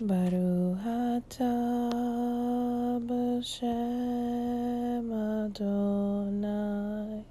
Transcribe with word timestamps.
Baruch 0.00 0.82
atah 0.82 1.38
b'shem 3.06 3.70
Adonai. 5.06 7.22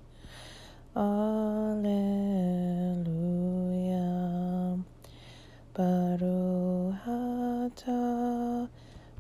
Alleluia. 0.96 2.00
Baruch 5.76 7.04
atah 7.04 8.72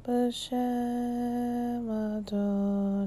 b'shem 0.07 1.83
Adonai. 1.91 3.02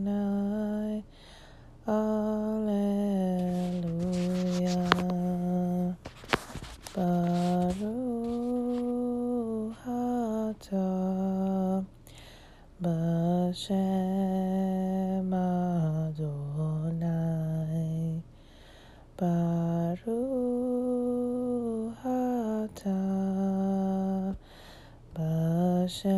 B'shem 25.16 26.12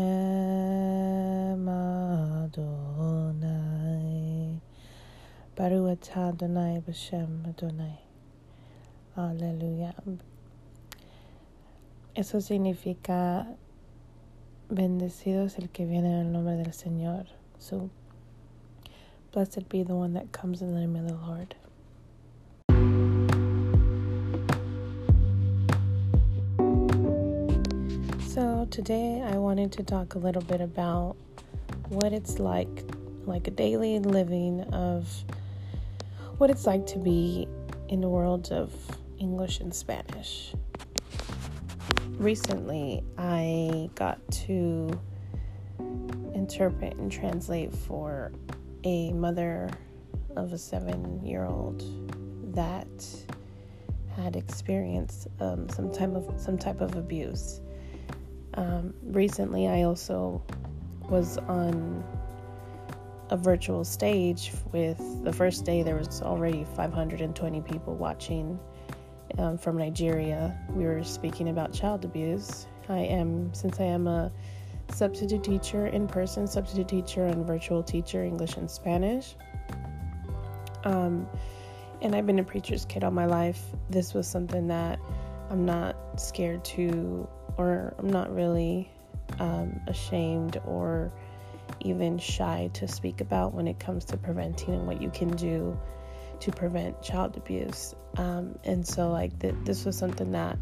Adonai. 2.45 3.47
Baruch 5.55 6.17
Adonai 6.17 6.81
b'shem 6.81 7.47
Adonai. 7.47 7.99
Aleluya. 9.17 9.95
Eso 12.15 12.41
significa 12.41 13.47
bendecido 14.69 15.45
es 15.45 15.59
el 15.59 15.71
que 15.71 15.87
viene 15.87 16.11
en 16.11 16.27
el 16.27 16.33
nombre 16.33 16.57
del 16.57 16.73
Señor. 16.73 17.27
So, 17.61 17.91
blessed 19.33 19.69
be 19.69 19.85
the 19.85 19.95
one 19.95 20.15
that 20.15 20.33
comes 20.33 20.61
in 20.61 20.75
the 20.75 20.81
name 20.81 20.97
of 20.97 21.07
the 21.07 21.15
Lord. 21.15 21.55
So, 28.39 28.69
today 28.71 29.21
I 29.21 29.37
wanted 29.37 29.73
to 29.73 29.83
talk 29.83 30.15
a 30.15 30.19
little 30.19 30.43
bit 30.43 30.61
about 30.61 31.17
what 31.89 32.13
it's 32.13 32.39
like, 32.39 32.85
like 33.27 33.49
a 33.49 33.51
daily 33.51 33.99
living 33.99 34.61
of 34.73 35.13
what 36.37 36.49
it's 36.49 36.65
like 36.65 36.87
to 36.87 37.01
be 37.01 37.49
in 37.89 38.01
the 38.01 38.09
world 38.09 38.53
of 38.53 38.73
English 39.19 39.59
and 39.59 39.75
Spanish. 39.75 40.55
Recently, 42.11 43.03
I 43.19 43.91
got 43.97 44.21
to 44.47 45.01
interpret 46.33 46.95
and 46.95 47.11
translate 47.11 47.75
for 47.75 48.31
a 48.85 49.13
mother 49.15 49.69
of 50.37 50.53
a 50.53 50.59
seven 50.59 51.27
year 51.27 51.45
old 51.45 51.83
that 52.55 52.87
had 54.15 54.37
experienced 54.37 55.27
um, 55.41 55.69
some 55.69 55.91
type 55.91 56.15
of 56.15 56.41
some 56.41 56.57
type 56.57 56.81
of 56.81 56.95
abuse. 56.95 57.63
Um, 58.59 58.93
recently, 59.05 59.69
I 59.69 59.83
also 59.83 60.43
was 61.09 61.39
on 61.39 62.03
a 63.31 63.37
virtual 63.37 63.85
stage 63.85 64.51
with 64.73 64.99
the 65.23 65.33
first 65.33 65.65
day 65.65 65.85
there 65.85 65.95
was 65.95 66.23
already 66.23 66.65
520 66.75 67.61
people 67.61 67.95
watching 67.95 68.59
um, 69.39 69.59
from 69.59 69.79
Nigeria. 69.79 70.59
We 70.71 70.87
were 70.87 71.05
speaking 71.05 71.51
about 71.51 71.73
child 71.73 72.05
abuse. 72.05 72.67
I 72.89 72.99
am, 72.99 73.55
since 73.55 73.79
I 73.79 73.85
am 73.85 74.09
a 74.09 74.33
substitute 74.91 75.45
teacher 75.45 75.87
in 75.87 76.09
person, 76.09 76.49
substitute 76.49 76.89
teacher, 76.89 77.27
and 77.27 77.47
virtual 77.47 77.85
teacher, 77.85 78.25
English 78.25 78.57
and 78.57 78.69
Spanish. 78.69 79.37
Um, 80.83 81.29
and 82.03 82.13
I've 82.13 82.27
been 82.27 82.41
a 82.41 82.45
preacher's 82.45 82.85
kid 82.85 83.05
all 83.05 83.13
my 83.13 83.27
life. 83.27 83.63
This 83.89 84.15
was 84.15 84.27
something 84.27 84.67
that 84.67 84.99
I'm 85.49 85.65
not 85.65 86.21
scared 86.21 86.65
to, 86.65 87.29
or 87.59 87.95
I'm 87.99 88.09
not 88.09 88.35
really 88.35 88.91
um, 89.39 89.81
ashamed 89.87 90.61
or 90.65 91.13
even 91.81 92.19
shy 92.19 92.71
to 92.75 92.89
speak 92.89 93.21
about 93.21 93.53
when 93.53 93.69
it 93.69 93.79
comes 93.79 94.05
to 94.07 94.17
preventing 94.17 94.75
and 94.75 94.87
what 94.87 95.03
you 95.03 95.11
can 95.11 95.29
do 95.37 95.79
to 96.41 96.53
prevent 96.53 97.03
child 97.03 97.37
abuse. 97.37 97.95
Um, 98.17 98.59
and 98.65 98.87
so, 98.87 99.11
like, 99.11 99.39
th- 99.41 99.55
this 99.65 99.85
was 99.85 99.97
something 99.97 100.33
that 100.33 100.57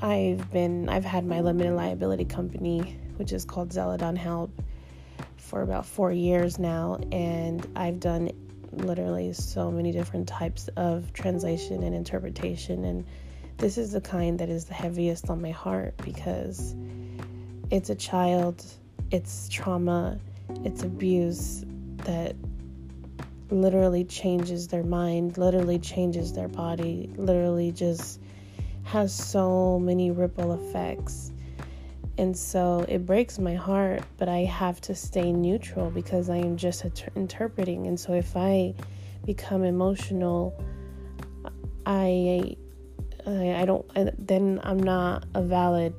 I've 0.00 0.50
been, 0.52 0.88
I've 0.88 1.04
had 1.04 1.24
my 1.24 1.40
limited 1.40 1.72
liability 1.72 2.24
company, 2.24 2.98
which 3.16 3.32
is 3.32 3.44
called 3.44 3.70
Zeladon 3.70 4.16
Help, 4.16 4.50
for 5.36 5.62
about 5.62 5.86
four 5.86 6.12
years 6.12 6.58
now. 6.58 7.00
And 7.10 7.66
I've 7.74 7.98
done 7.98 8.30
literally 8.72 9.32
so 9.32 9.70
many 9.70 9.92
different 9.92 10.28
types 10.28 10.68
of 10.76 11.12
translation 11.12 11.82
and 11.82 11.94
interpretation. 11.94 12.84
And 12.84 13.06
this 13.58 13.76
is 13.76 13.92
the 13.92 14.00
kind 14.00 14.38
that 14.38 14.48
is 14.48 14.64
the 14.66 14.74
heaviest 14.74 15.28
on 15.28 15.42
my 15.42 15.50
heart 15.50 15.96
because 16.04 16.76
it's 17.70 17.90
a 17.90 17.94
child, 17.94 18.64
it's 19.10 19.48
trauma, 19.48 20.18
it's 20.64 20.84
abuse 20.84 21.64
that 21.98 22.36
literally 23.50 24.04
changes 24.04 24.68
their 24.68 24.84
mind, 24.84 25.36
literally 25.38 25.78
changes 25.78 26.32
their 26.32 26.48
body, 26.48 27.10
literally 27.16 27.72
just 27.72 28.20
has 28.84 29.12
so 29.12 29.78
many 29.78 30.12
ripple 30.12 30.52
effects. 30.52 31.32
And 32.16 32.36
so 32.36 32.84
it 32.88 33.06
breaks 33.06 33.38
my 33.38 33.54
heart, 33.54 34.02
but 34.18 34.28
I 34.28 34.38
have 34.38 34.80
to 34.82 34.94
stay 34.94 35.32
neutral 35.32 35.90
because 35.90 36.30
I 36.30 36.36
am 36.36 36.56
just 36.56 36.84
inter- 36.84 37.10
interpreting. 37.16 37.86
And 37.86 37.98
so 37.98 38.12
if 38.12 38.36
I 38.36 38.74
become 39.24 39.64
emotional, 39.64 40.60
I 41.86 42.56
I, 43.28 43.64
don't 43.64 43.84
I, 43.96 44.10
then 44.18 44.60
I'm 44.62 44.82
not 44.82 45.26
a 45.34 45.42
valid 45.42 45.94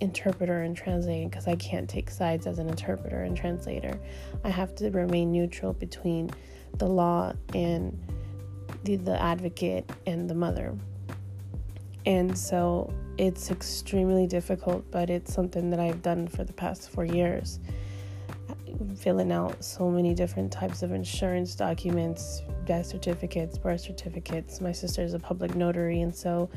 interpreter 0.00 0.62
and 0.62 0.76
translator 0.76 1.28
because 1.28 1.48
I 1.48 1.56
can't 1.56 1.88
take 1.88 2.10
sides 2.10 2.46
as 2.46 2.58
an 2.58 2.68
interpreter 2.68 3.22
and 3.22 3.36
translator. 3.36 3.98
I 4.44 4.50
have 4.50 4.74
to 4.76 4.90
remain 4.90 5.32
neutral 5.32 5.72
between 5.72 6.30
the 6.76 6.86
law 6.86 7.32
and 7.54 7.98
the, 8.84 8.96
the 8.96 9.20
advocate 9.20 9.90
and 10.06 10.28
the 10.28 10.34
mother. 10.34 10.76
And 12.06 12.38
so 12.38 12.92
it's 13.18 13.50
extremely 13.50 14.26
difficult, 14.26 14.88
but 14.90 15.10
it's 15.10 15.32
something 15.34 15.70
that 15.70 15.80
I've 15.80 16.02
done 16.02 16.28
for 16.28 16.44
the 16.44 16.52
past 16.52 16.90
four 16.90 17.04
years. 17.04 17.58
Filling 18.96 19.32
out 19.32 19.64
so 19.64 19.90
many 19.90 20.14
different 20.14 20.52
types 20.52 20.82
of 20.82 20.92
insurance 20.92 21.54
documents, 21.56 22.42
death 22.64 22.86
certificates, 22.86 23.58
birth 23.58 23.80
certificates. 23.80 24.60
My 24.60 24.70
sister 24.70 25.02
is 25.02 25.14
a 25.14 25.18
public 25.18 25.56
notary, 25.56 26.00
and 26.00 26.14
so, 26.14 26.48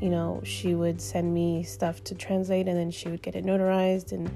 you 0.00 0.10
know, 0.10 0.40
she 0.42 0.74
would 0.74 1.00
send 1.00 1.32
me 1.32 1.62
stuff 1.62 2.02
to 2.04 2.14
translate 2.14 2.66
and 2.66 2.76
then 2.76 2.90
she 2.90 3.08
would 3.08 3.22
get 3.22 3.36
it 3.36 3.44
notarized. 3.44 4.10
And 4.10 4.30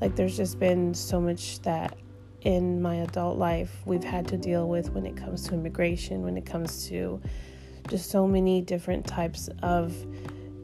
like, 0.00 0.16
there's 0.16 0.36
just 0.36 0.58
been 0.58 0.94
so 0.94 1.20
much 1.20 1.60
that 1.62 1.96
in 2.40 2.82
my 2.82 2.96
adult 2.96 3.38
life 3.38 3.80
we've 3.86 4.04
had 4.04 4.26
to 4.28 4.36
deal 4.36 4.68
with 4.68 4.90
when 4.90 5.06
it 5.06 5.16
comes 5.16 5.46
to 5.48 5.54
immigration, 5.54 6.22
when 6.22 6.36
it 6.36 6.44
comes 6.44 6.88
to 6.88 7.20
just 7.88 8.10
so 8.10 8.26
many 8.26 8.60
different 8.60 9.06
types 9.06 9.48
of 9.62 9.94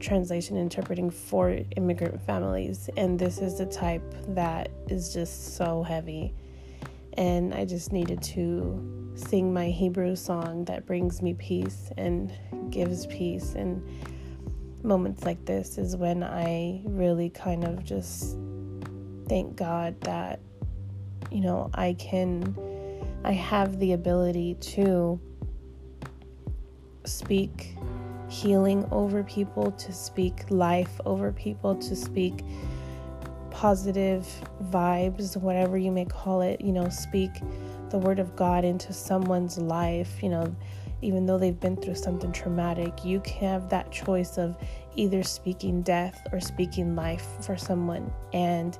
translation 0.01 0.57
interpreting 0.57 1.09
for 1.09 1.57
immigrant 1.77 2.21
families. 2.25 2.89
And 2.97 3.17
this 3.17 3.37
is 3.37 3.57
the 3.57 3.65
type 3.65 4.03
that 4.29 4.69
is 4.87 5.13
just 5.13 5.55
so 5.55 5.83
heavy. 5.83 6.33
And 7.13 7.53
I 7.53 7.65
just 7.65 7.91
needed 7.91 8.21
to 8.23 9.11
sing 9.15 9.53
my 9.53 9.67
Hebrew 9.67 10.15
song 10.15 10.65
that 10.65 10.85
brings 10.85 11.21
me 11.21 11.33
peace 11.35 11.91
and 11.97 12.31
gives 12.69 13.05
peace. 13.07 13.53
And 13.53 13.83
moments 14.83 15.25
like 15.25 15.45
this 15.45 15.77
is 15.77 15.95
when 15.95 16.23
I 16.23 16.81
really 16.85 17.29
kind 17.29 17.63
of 17.63 17.83
just 17.83 18.37
thank 19.27 19.55
God 19.55 19.99
that, 20.01 20.39
you 21.29 21.41
know, 21.41 21.69
I 21.73 21.93
can, 21.93 22.55
I 23.23 23.33
have 23.33 23.79
the 23.79 23.93
ability 23.93 24.55
to 24.55 25.19
speak 27.05 27.75
healing 28.31 28.87
over 28.91 29.23
people, 29.23 29.71
to 29.71 29.91
speak 29.91 30.49
life 30.49 31.01
over 31.05 31.33
people, 31.33 31.75
to 31.75 31.95
speak 31.95 32.43
positive 33.49 34.25
vibes, 34.69 35.35
whatever 35.35 35.77
you 35.77 35.91
may 35.91 36.05
call 36.05 36.41
it, 36.41 36.61
you 36.61 36.71
know, 36.71 36.87
speak 36.87 37.31
the 37.89 37.97
word 37.97 38.19
of 38.19 38.33
God 38.37 38.63
into 38.63 38.93
someone's 38.93 39.57
life, 39.57 40.23
you 40.23 40.29
know, 40.29 40.55
even 41.01 41.25
though 41.25 41.37
they've 41.37 41.59
been 41.59 41.75
through 41.75 41.95
something 41.95 42.31
traumatic, 42.31 43.03
you 43.03 43.19
can 43.19 43.49
have 43.49 43.69
that 43.69 43.91
choice 43.91 44.37
of 44.37 44.55
either 44.95 45.23
speaking 45.23 45.81
death 45.81 46.25
or 46.31 46.39
speaking 46.39 46.95
life 46.95 47.27
for 47.41 47.57
someone. 47.57 48.13
And 48.31 48.77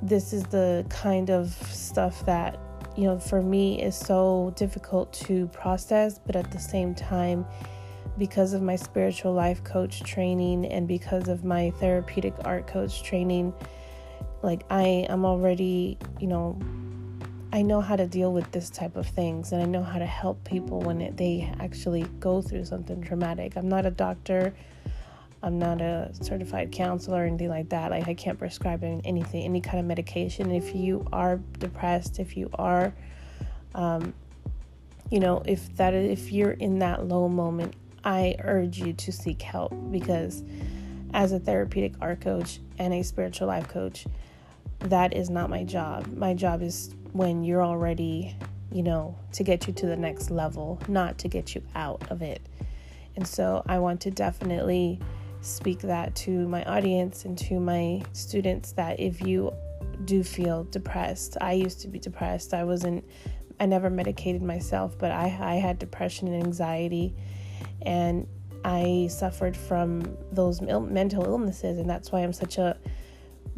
this 0.00 0.32
is 0.32 0.44
the 0.44 0.86
kind 0.88 1.28
of 1.28 1.50
stuff 1.72 2.24
that, 2.26 2.56
you 2.96 3.04
know, 3.04 3.18
for 3.18 3.42
me 3.42 3.82
is 3.82 3.96
so 3.96 4.52
difficult 4.54 5.12
to 5.14 5.48
process, 5.48 6.20
but 6.24 6.36
at 6.36 6.52
the 6.52 6.60
same 6.60 6.94
time, 6.94 7.44
because 8.20 8.52
of 8.52 8.60
my 8.60 8.76
spiritual 8.76 9.32
life 9.32 9.64
coach 9.64 10.02
training 10.02 10.66
and 10.66 10.86
because 10.86 11.26
of 11.26 11.42
my 11.42 11.70
therapeutic 11.80 12.34
art 12.44 12.66
coach 12.66 13.02
training, 13.02 13.52
like 14.42 14.62
I 14.68 15.06
am 15.08 15.24
already, 15.24 15.96
you 16.20 16.26
know, 16.26 16.60
I 17.50 17.62
know 17.62 17.80
how 17.80 17.96
to 17.96 18.06
deal 18.06 18.30
with 18.30 18.48
this 18.52 18.68
type 18.68 18.94
of 18.96 19.06
things 19.06 19.52
and 19.52 19.62
I 19.62 19.64
know 19.64 19.82
how 19.82 19.98
to 19.98 20.06
help 20.06 20.44
people 20.44 20.80
when 20.80 21.00
it, 21.00 21.16
they 21.16 21.50
actually 21.60 22.02
go 22.20 22.42
through 22.42 22.66
something 22.66 23.02
traumatic. 23.02 23.56
I'm 23.56 23.70
not 23.70 23.86
a 23.86 23.90
doctor. 23.90 24.54
I'm 25.42 25.58
not 25.58 25.80
a 25.80 26.10
certified 26.20 26.72
counselor 26.72 27.22
or 27.22 27.24
anything 27.24 27.48
like 27.48 27.70
that. 27.70 27.90
Like 27.90 28.06
I 28.06 28.12
can't 28.12 28.38
prescribe 28.38 28.84
anything, 28.84 29.44
any 29.44 29.62
kind 29.62 29.78
of 29.78 29.86
medication. 29.86 30.50
If 30.50 30.74
you 30.74 31.06
are 31.10 31.40
depressed, 31.58 32.18
if 32.18 32.36
you 32.36 32.50
are, 32.52 32.92
um, 33.74 34.12
you 35.10 35.20
know, 35.20 35.42
if 35.46 35.74
that 35.76 35.94
if 35.94 36.30
you're 36.30 36.52
in 36.52 36.80
that 36.80 37.08
low 37.08 37.26
moment, 37.26 37.74
I 38.04 38.36
urge 38.42 38.78
you 38.78 38.92
to 38.92 39.12
seek 39.12 39.42
help 39.42 39.72
because 39.90 40.42
as 41.12 41.32
a 41.32 41.38
therapeutic 41.38 41.94
art 42.00 42.20
coach 42.20 42.60
and 42.78 42.94
a 42.94 43.02
spiritual 43.02 43.48
life 43.48 43.68
coach, 43.68 44.06
that 44.80 45.14
is 45.14 45.28
not 45.28 45.50
my 45.50 45.64
job. 45.64 46.06
My 46.16 46.34
job 46.34 46.62
is 46.62 46.94
when 47.12 47.44
you're 47.44 47.62
already, 47.62 48.36
you 48.72 48.82
know, 48.82 49.16
to 49.32 49.44
get 49.44 49.66
you 49.66 49.72
to 49.74 49.86
the 49.86 49.96
next 49.96 50.30
level, 50.30 50.80
not 50.88 51.18
to 51.18 51.28
get 51.28 51.54
you 51.54 51.62
out 51.74 52.10
of 52.10 52.22
it. 52.22 52.40
And 53.16 53.26
so 53.26 53.62
I 53.66 53.78
want 53.78 54.00
to 54.02 54.10
definitely 54.10 55.00
speak 55.42 55.80
that 55.80 56.14
to 56.14 56.46
my 56.48 56.64
audience 56.64 57.24
and 57.24 57.36
to 57.38 57.58
my 57.60 58.02
students 58.12 58.72
that 58.72 59.00
if 59.00 59.20
you 59.20 59.52
do 60.04 60.22
feel 60.22 60.64
depressed, 60.64 61.36
I 61.40 61.52
used 61.52 61.80
to 61.80 61.88
be 61.88 61.98
depressed. 61.98 62.54
I 62.54 62.64
wasn't, 62.64 63.04
I 63.58 63.66
never 63.66 63.90
medicated 63.90 64.42
myself, 64.42 64.96
but 64.98 65.10
I, 65.10 65.24
I 65.40 65.54
had 65.56 65.78
depression 65.78 66.28
and 66.28 66.42
anxiety, 66.42 67.14
and 67.82 68.26
I 68.64 69.08
suffered 69.10 69.56
from 69.56 70.16
those 70.32 70.60
mental 70.60 71.24
illnesses, 71.24 71.78
and 71.78 71.88
that's 71.88 72.12
why 72.12 72.20
I'm 72.20 72.32
such 72.32 72.58
a 72.58 72.76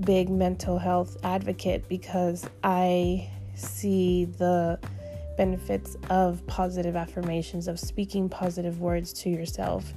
big 0.00 0.28
mental 0.30 0.78
health 0.78 1.16
advocate 1.22 1.88
because 1.88 2.48
I 2.62 3.28
see 3.54 4.24
the 4.24 4.78
benefits 5.36 5.96
of 6.10 6.46
positive 6.46 6.94
affirmations, 6.94 7.68
of 7.68 7.80
speaking 7.80 8.28
positive 8.28 8.80
words 8.80 9.12
to 9.14 9.30
yourself, 9.30 9.92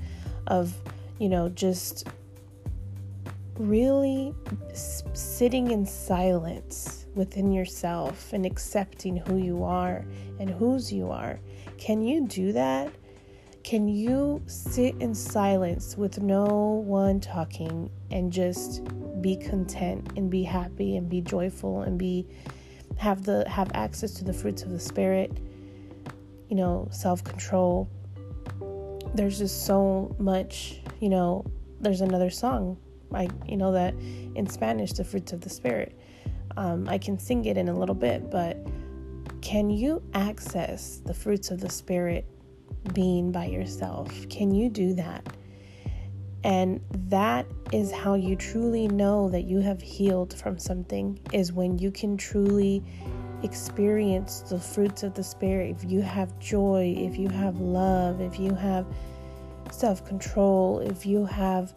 of 0.47 0.73
you 1.19 1.29
know, 1.29 1.49
just 1.49 2.07
really 3.57 4.33
sitting 4.73 5.71
in 5.71 5.85
silence 5.85 7.05
within 7.15 7.51
yourself 7.51 8.33
and 8.33 8.45
accepting 8.45 9.15
who 9.15 9.37
you 9.37 9.63
are 9.63 10.05
and 10.39 10.49
whose 10.49 10.91
you 10.91 11.09
are. 11.09 11.39
Can 11.77 12.01
you 12.03 12.27
do 12.27 12.51
that? 12.51 12.91
Can 13.65 13.87
you 13.87 14.43
sit 14.45 14.93
in 14.99 15.15
silence 15.15 15.97
with 15.97 16.21
no 16.21 16.83
one 16.85 17.19
talking 17.19 17.89
and 18.11 18.31
just 18.31 18.83
be 19.21 19.35
content 19.35 20.07
and 20.15 20.29
be 20.29 20.43
happy 20.43 20.97
and 20.97 21.09
be 21.09 21.19
joyful 21.19 21.81
and 21.81 21.97
be 21.97 22.27
have 22.97 23.23
the 23.23 23.43
have 23.49 23.71
access 23.73 24.11
to 24.11 24.23
the 24.23 24.33
fruits 24.33 24.61
of 24.61 24.69
the 24.69 24.79
spirit? 24.79 25.39
You 26.47 26.57
know, 26.57 26.87
self-control. 26.91 27.89
There's 29.15 29.39
just 29.39 29.65
so 29.65 30.15
much 30.19 30.79
you 30.99 31.09
know, 31.09 31.43
there's 31.81 32.01
another 32.01 32.29
song, 32.29 32.77
I 33.15 33.29
you 33.47 33.57
know 33.57 33.71
that 33.71 33.95
in 34.35 34.45
Spanish, 34.47 34.93
the 34.93 35.03
fruits 35.03 35.33
of 35.33 35.41
the 35.41 35.49
spirit. 35.49 35.99
Um, 36.55 36.87
I 36.87 36.99
can 36.99 37.17
sing 37.17 37.45
it 37.45 37.57
in 37.57 37.67
a 37.67 37.73
little 37.73 37.95
bit, 37.95 38.29
but 38.29 38.59
can 39.41 39.71
you 39.71 40.03
access 40.13 41.01
the 41.03 41.15
fruits 41.15 41.49
of 41.49 41.61
the 41.61 41.69
spirit 41.71 42.27
being 42.93 43.31
by 43.31 43.45
yourself? 43.45 44.27
Can 44.29 44.53
you 44.53 44.69
do 44.69 44.93
that? 44.95 45.25
And 46.43 46.79
that 47.09 47.47
is 47.73 47.91
how 47.91 48.13
you 48.13 48.35
truly 48.35 48.87
know 48.87 49.29
that 49.29 49.45
you 49.45 49.61
have 49.61 49.81
healed 49.81 50.37
from 50.37 50.59
something, 50.59 51.19
is 51.33 51.51
when 51.51 51.79
you 51.79 51.89
can 51.89 52.17
truly 52.17 52.83
experience 53.41 54.41
the 54.41 54.59
fruits 54.59 55.01
of 55.01 55.15
the 55.15 55.23
Spirit. 55.23 55.75
If 55.75 55.89
you 55.89 56.01
have 56.01 56.37
joy, 56.39 56.93
if 56.97 57.17
you 57.17 57.29
have 57.29 57.59
love, 57.59 58.21
if 58.21 58.39
you 58.39 58.53
have 58.53 58.85
self 59.71 60.05
control, 60.05 60.79
if 60.79 61.03
you 61.05 61.25
have, 61.25 61.73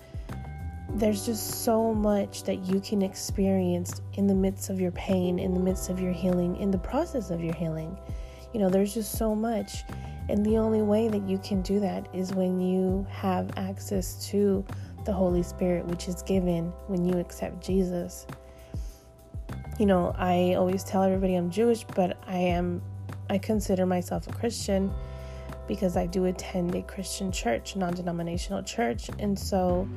there's 0.95 1.25
just 1.25 1.65
so 1.65 1.95
much 1.95 2.43
that 2.45 2.57
you 2.67 2.79
can 2.81 3.01
experience 3.01 4.03
in 4.15 4.27
the 4.27 4.35
midst 4.35 4.69
of 4.69 4.81
your 4.81 4.93
pain, 4.93 5.39
in 5.39 5.55
the 5.55 5.61
midst 5.61 5.89
of 5.89 5.99
your 5.99 6.13
healing, 6.13 6.57
in 6.57 6.71
the 6.71 6.79
process 6.79 7.31
of 7.31 7.43
your 7.43 7.55
healing. 7.55 7.99
You 8.53 8.61
know, 8.61 8.69
there's 8.69 8.93
just 8.93 9.13
so 9.13 9.35
much. 9.35 9.85
And 10.29 10.45
the 10.45 10.59
only 10.59 10.83
way 10.83 11.09
that 11.09 11.27
you 11.29 11.39
can 11.39 11.63
do 11.63 11.81
that 11.81 12.09
is 12.15 12.33
when 12.33 12.61
you 12.61 13.07
have 13.11 13.51
access 13.57 14.27
to 14.29 14.65
the 15.05 15.13
Holy 15.13 15.43
Spirit, 15.43 15.87
which 15.87 16.09
is 16.09 16.23
given 16.23 16.73
when 16.87 17.05
you 17.05 17.19
accept 17.19 17.65
Jesus. 17.65 18.27
You 19.79 19.87
know, 19.87 20.15
I 20.19 20.55
always 20.55 20.85
tell 20.85 21.03
everybody 21.03 21.35
I'm 21.35 21.51
Jewish, 21.51 21.85
but 21.95 22.19
I 22.27 22.37
am, 22.37 22.83
I 23.31 23.39
consider 23.39 23.87
myself 23.87 24.27
a 24.27 24.33
Christian 24.33 24.93
because 25.67 25.97
I 25.97 26.07
do 26.07 26.27
attend 26.27 26.75
a 26.75 26.83
Christian 26.83 27.33
church, 27.33 27.77
non 27.77 27.95
denominational 27.95 28.63
church. 28.63 29.09
And 29.19 29.39
so 29.39 29.89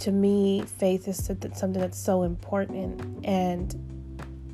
to 0.00 0.12
me, 0.12 0.62
faith 0.62 1.06
is 1.06 1.24
something 1.24 1.72
that's 1.72 1.98
so 1.98 2.22
important. 2.22 3.24
And 3.24 3.74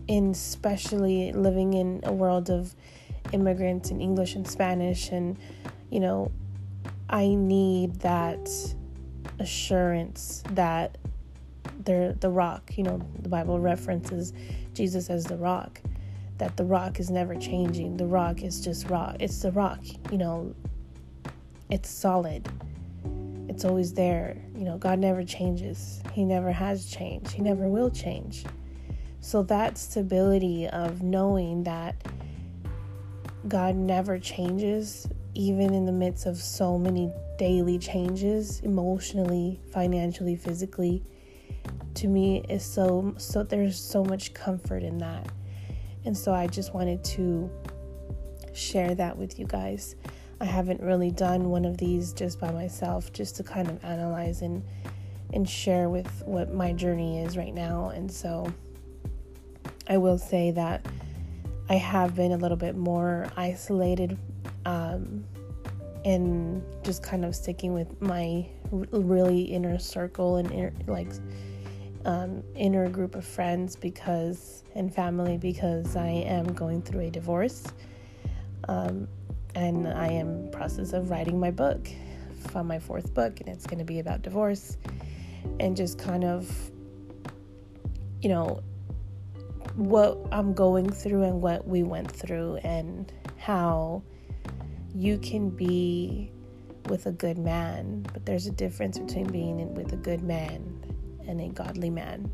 in 0.09 0.33
especially 0.33 1.33
living 1.33 1.75
in 1.75 2.01
a 2.05 2.13
world 2.13 2.51
of 2.51 2.75
immigrants 3.33 3.91
in 3.91 4.01
English 4.01 4.35
and 4.35 4.47
Spanish, 4.47 5.11
and 5.11 5.39
you 5.91 6.01
know, 6.01 6.31
I 7.09 7.29
need 7.29 8.01
that 8.01 8.49
assurance 9.39 10.43
that 10.51 10.99
they're 11.81 12.13
the 12.15 12.31
rock, 12.31 12.77
you 12.77 12.85
know, 12.85 13.01
the 13.21 13.29
Bible 13.29 13.59
references 13.59 14.33
Jesus 14.73 15.11
as 15.11 15.25
the 15.25 15.37
rock 15.37 15.81
that 16.39 16.57
the 16.57 16.65
rock 16.65 16.99
is 16.99 17.11
never 17.11 17.35
changing. 17.37 17.97
The 17.97 18.07
rock 18.07 18.43
is 18.43 18.61
just 18.61 18.89
rock. 18.89 19.17
It's 19.21 19.43
the 19.43 19.53
rock, 19.53 19.81
you 20.11 20.19
know, 20.19 20.55
it's 21.71 21.89
solid. 21.89 22.49
It's 23.49 23.65
always 23.65 23.93
there. 23.93 24.37
You 24.57 24.65
know, 24.65 24.79
God 24.79 24.99
never 24.99 25.23
changes. 25.25 26.03
He 26.13 26.25
never 26.25 26.51
has 26.51 26.87
changed. 26.87 27.31
He 27.31 27.43
never 27.43 27.69
will 27.69 27.91
change. 27.91 28.45
So 29.21 29.43
that 29.45 29.79
stability 29.79 30.67
of 30.69 31.03
knowing 31.03 31.63
that 31.65 31.95
God 33.49 33.75
never 33.77 34.19
changes, 34.19 35.07
even 35.35 35.75
in 35.75 35.85
the 35.85 35.93
midst 35.93 36.27
of 36.27 36.37
so 36.39 36.79
many 36.79 37.13
daily 37.39 37.79
changes, 37.79 38.61
emotionally, 38.61 39.61
financially, 39.73 40.37
physically, 40.37 41.03
to 41.95 42.09
me 42.09 42.45
is 42.49 42.65
so 42.65 43.15
so 43.19 43.43
there's 43.43 43.79
so 43.81 44.05
much 44.05 44.35
comfort 44.35 44.83
in 44.83 44.99
that. 44.99 45.29
And 46.05 46.17
so 46.17 46.33
I 46.33 46.47
just 46.47 46.75
wanted 46.75 47.03
to 47.05 47.51
share 48.53 48.95
that 48.95 49.17
with 49.17 49.39
you 49.39 49.47
guys. 49.47 49.97
I 50.41 50.45
haven't 50.45 50.81
really 50.81 51.11
done 51.11 51.51
one 51.51 51.65
of 51.65 51.79
these 51.79 52.13
just 52.13 52.41
by 52.41 52.51
myself, 52.51 53.13
just 53.13 53.37
to 53.37 53.43
kind 53.43 53.69
of 53.69 53.83
analyze 53.85 54.43
and 54.43 54.63
and 55.33 55.49
share 55.49 55.89
with 55.89 56.23
what 56.27 56.53
my 56.53 56.73
journey 56.73 57.21
is 57.21 57.37
right 57.37 57.55
now. 57.55 57.89
And 57.89 58.11
so 58.11 58.53
I 59.89 59.97
will 59.99 60.19
say 60.19 60.51
that 60.53 60.87
I 61.69 61.75
have 61.75 62.15
been 62.15 62.33
a 62.33 62.37
little 62.37 62.57
bit 62.57 62.77
more 62.77 63.27
isolated 63.37 64.19
um, 64.67 65.25
and 66.05 66.63
just 66.83 67.03
kind 67.03 67.25
of 67.25 67.35
sticking 67.35 67.73
with 67.73 68.01
my 68.03 68.47
really 68.71 69.43
inner 69.43 69.79
circle 69.79 70.37
and 70.37 70.51
inner, 70.53 70.73
like 70.87 71.09
um, 72.05 72.43
inner 72.55 72.89
group 72.91 73.15
of 73.15 73.25
friends 73.25 73.77
because 73.77 74.63
and 74.75 74.95
family 74.95 75.39
because 75.39 75.97
I 75.97 76.09
am 76.09 76.53
going 76.53 76.83
through 76.83 77.01
a 77.01 77.11
divorce, 77.11 77.65
um, 78.69 79.09
and 79.55 79.89
I 79.89 80.09
am 80.09 80.51
process 80.51 80.93
of 80.93 81.11
writing 81.11 81.41
my 81.41 81.51
book, 81.51 81.89
for 82.49 82.63
my 82.63 82.79
fourth 82.79 83.15
book, 83.15 83.41
and 83.41 83.49
it's 83.49 83.67
going 83.67 83.79
to 83.79 83.85
be 83.85 84.01
about 84.01 84.21
divorce, 84.21 84.77
and 85.61 85.77
just 85.77 85.99
kind 85.99 86.25
of, 86.25 86.71
you 88.21 88.29
know, 88.29 88.63
what 89.77 90.19
I'm 90.31 90.55
going 90.55 90.91
through 90.91 91.23
and 91.23 91.43
what 91.43 91.67
we 91.67 91.83
went 91.83 92.11
through 92.11 92.57
and 92.63 93.13
how 93.39 94.03
you 94.95 95.19
can 95.19 95.51
be 95.51 96.31
with 96.89 97.07
a 97.07 97.13
good 97.13 97.39
man, 97.39 98.07
but 98.13 98.25
there's 98.25 98.47
a 98.47 98.51
difference 98.51 98.99
between 98.99 99.27
being 99.27 99.75
with 99.75 99.93
a 99.93 99.97
good 99.97 100.23
man 100.23 100.85
and 101.27 101.41
a 101.41 101.49
godly 101.49 101.91
man. 101.91 102.31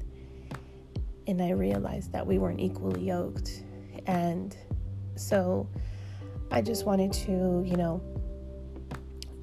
And 1.26 1.40
I 1.40 1.50
realized 1.52 2.12
that 2.12 2.26
we 2.26 2.38
weren't 2.38 2.60
equally 2.60 3.04
yoked. 3.04 3.62
And 4.06 4.56
so 5.14 5.68
I 6.50 6.60
just 6.60 6.84
wanted 6.84 7.12
to, 7.12 7.62
you 7.64 7.76
know, 7.76 8.02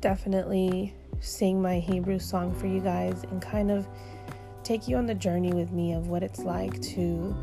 definitely 0.02 0.94
sing 1.20 1.62
my 1.62 1.80
Hebrew 1.80 2.20
song 2.20 2.54
for 2.54 2.68
you 2.68 2.82
guys 2.82 3.24
and 3.32 3.42
kind 3.42 3.72
of 3.72 3.88
take 4.64 4.88
you 4.88 4.98
on 4.98 5.06
the 5.06 5.16
journey 5.16 5.54
with 5.54 5.72
me 5.72 5.94
of 5.94 6.10
what 6.10 6.22
it's 6.22 6.40
like 6.40 6.80
to 6.82 7.36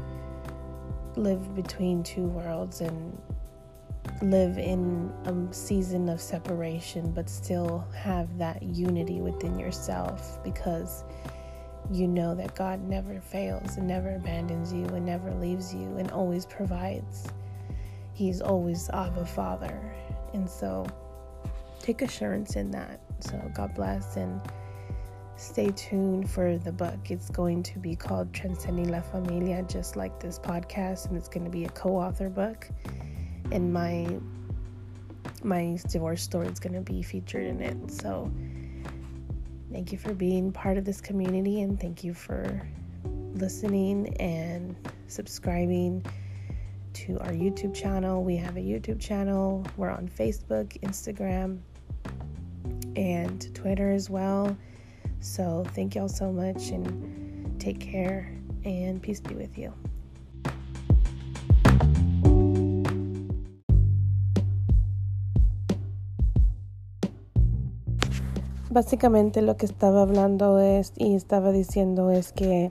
live 1.17 1.55
between 1.55 2.03
two 2.03 2.27
worlds 2.27 2.81
and 2.81 3.19
live 4.23 4.59
in 4.59 5.13
a 5.25 5.55
season 5.55 6.09
of 6.09 6.21
separation 6.21 7.11
but 7.13 7.29
still 7.29 7.87
have 7.95 8.39
that 8.39 8.63
unity 8.63 9.21
within 9.21 9.59
yourself 9.59 10.43
because 10.45 11.05
you 11.91 12.07
know 12.07 12.35
that 12.35 12.55
God 12.55 12.83
never 12.89 13.21
fails 13.21 13.77
and 13.77 13.87
never 13.87 14.17
abandons 14.17 14.73
you 14.73 14.87
and 14.87 15.05
never 15.05 15.31
leaves 15.35 15.75
you 15.75 15.97
and 15.99 16.11
always 16.11 16.47
provides. 16.47 17.27
He's 18.15 18.41
always 18.41 18.89
Abba 18.91 19.27
Father. 19.27 19.95
And 20.33 20.49
so 20.49 20.87
take 21.81 22.01
assurance 22.03 22.57
in 22.57 22.71
that. 22.71 23.01
So 23.21 23.39
God 23.55 23.75
bless 23.75 24.17
and 24.17 24.41
stay 25.37 25.71
tuned 25.73 26.31
for 26.31 26.59
the 26.59 26.73
book. 26.73 27.11
It's 27.11 27.29
going 27.31 27.63
to 27.65 27.79
be 27.79 27.97
called 27.97 28.33
Transcending 28.33 28.91
La 28.91 29.01
Familia, 29.01 29.63
just 29.65 29.97
like 29.97 30.21
this 30.21 30.39
podcast, 30.39 31.09
and 31.09 31.17
it's 31.17 31.29
going 31.29 31.45
to 31.45 31.51
be 31.51 31.65
a 31.65 31.71
co-author 31.71 32.29
book. 32.29 32.69
And 33.51 33.73
my 33.73 34.19
my 35.43 35.79
divorce 35.91 36.23
story 36.23 36.47
is 36.47 36.59
going 36.59 36.73
to 36.73 36.81
be 36.81 37.03
featured 37.03 37.47
in 37.47 37.61
it. 37.61 37.91
So 37.91 38.33
thank 39.71 39.93
you 39.93 39.99
for 39.99 40.15
being 40.15 40.53
part 40.53 40.79
of 40.79 40.85
this 40.85 41.01
community, 41.01 41.63
and 41.63 41.79
thank 41.81 42.05
you 42.05 42.15
for 42.15 42.67
listening 43.35 44.17
and 44.19 44.77
subscribing 45.09 46.05
to 46.95 47.19
our 47.21 47.33
YouTube 47.33 47.75
channel. 47.75 48.23
We 48.23 48.37
have 48.37 48.57
a 48.57 48.61
YouTube 48.61 49.01
channel. 49.01 49.67
We're 49.77 49.91
on 49.91 50.09
Facebook, 50.09 50.81
Instagram, 50.83 51.59
and 52.97 53.55
Twitter 53.55 53.91
as 53.91 54.09
well. 54.09 54.57
So, 55.25 55.65
thank 55.75 55.95
y'all 55.95 56.11
so 56.11 56.31
much 56.31 56.71
and 56.71 57.59
take 57.59 57.81
care 57.81 58.31
and 58.63 59.01
peace 59.01 59.23
be 59.23 59.35
with 59.35 59.57
you. 59.57 59.73
Básicamente 68.71 69.41
lo 69.41 69.57
que 69.57 69.65
estaba 69.65 70.03
hablando 70.03 70.61
es 70.61 70.93
y 70.99 71.15
estaba 71.15 71.53
diciendo 71.53 72.11
es 72.11 72.33
que 72.33 72.71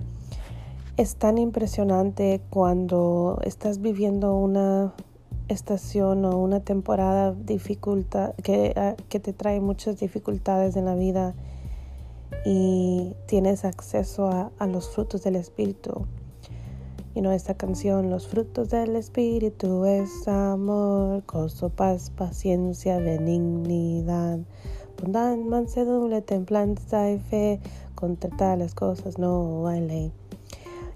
es 0.97 1.15
tan 1.15 1.39
impresionante 1.39 2.39
cuando 2.51 3.39
estás 3.43 3.81
viviendo 3.81 4.35
una 4.35 4.93
estación 5.47 6.23
o 6.23 6.37
una 6.37 6.59
temporada 6.59 7.33
dificulta, 7.33 8.35
que, 8.43 8.73
ah, 8.75 8.95
que 9.09 9.19
te 9.19 9.33
trae 9.33 9.59
muchas 9.59 9.99
dificultades 9.99 10.75
en 10.75 10.85
la 10.85 10.93
vida 10.93 11.33
y 12.45 13.15
tienes 13.25 13.65
acceso 13.65 14.29
a, 14.29 14.67
los 14.67 14.89
frutos 14.89 15.23
del 15.23 15.35
Espíritu. 15.35 16.05
Y 17.15 17.21
no 17.21 17.31
esta 17.31 17.53
canción, 17.53 18.09
los 18.09 18.27
frutos 18.27 18.69
del 18.69 18.95
Espíritu 18.95 19.85
es 19.85 20.27
amor, 20.27 21.23
gozo, 21.27 21.69
paz, 21.69 22.09
paciencia, 22.09 22.97
benignidad, 22.97 24.39
bondad, 24.99 25.37
mansedumbre, 25.37 26.21
templanza 26.21 27.11
y 27.11 27.19
fe. 27.19 27.59
Contra 27.95 28.29
tales 28.35 28.73
cosas 28.73 29.17
no 29.17 29.67
hay 29.67 29.81
ley. 29.81 30.11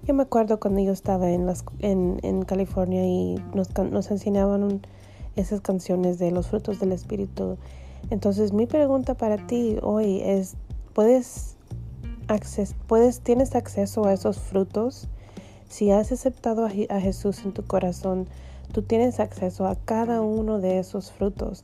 Yo 0.04 0.14
me 0.14 0.22
acuerdo 0.22 0.58
cuando 0.58 0.80
yo 0.80 0.92
estaba 0.92 1.30
en, 1.30 1.46
las, 1.46 1.64
en, 1.80 2.18
en 2.22 2.42
California 2.42 3.06
y 3.06 3.36
nos, 3.54 3.68
nos 3.78 4.10
enseñaban 4.10 4.80
esas 5.36 5.60
canciones 5.60 6.18
de 6.18 6.30
los 6.30 6.48
frutos 6.48 6.80
del 6.80 6.92
Espíritu. 6.92 7.58
Entonces 8.10 8.52
mi 8.52 8.66
pregunta 8.66 9.14
para 9.14 9.46
ti 9.46 9.76
hoy 9.82 10.20
es, 10.22 10.56
puedes, 10.98 11.56
puedes, 12.88 13.20
tienes 13.20 13.54
acceso 13.54 14.04
a 14.06 14.12
esos 14.12 14.40
frutos. 14.40 15.06
Si 15.68 15.92
has 15.92 16.10
aceptado 16.10 16.66
a, 16.66 16.70
a 16.88 17.00
Jesús 17.00 17.44
en 17.44 17.52
tu 17.52 17.64
corazón, 17.64 18.26
tú 18.72 18.82
tienes 18.82 19.20
acceso 19.20 19.68
a 19.68 19.76
cada 19.76 20.22
uno 20.22 20.58
de 20.58 20.80
esos 20.80 21.12
frutos. 21.12 21.62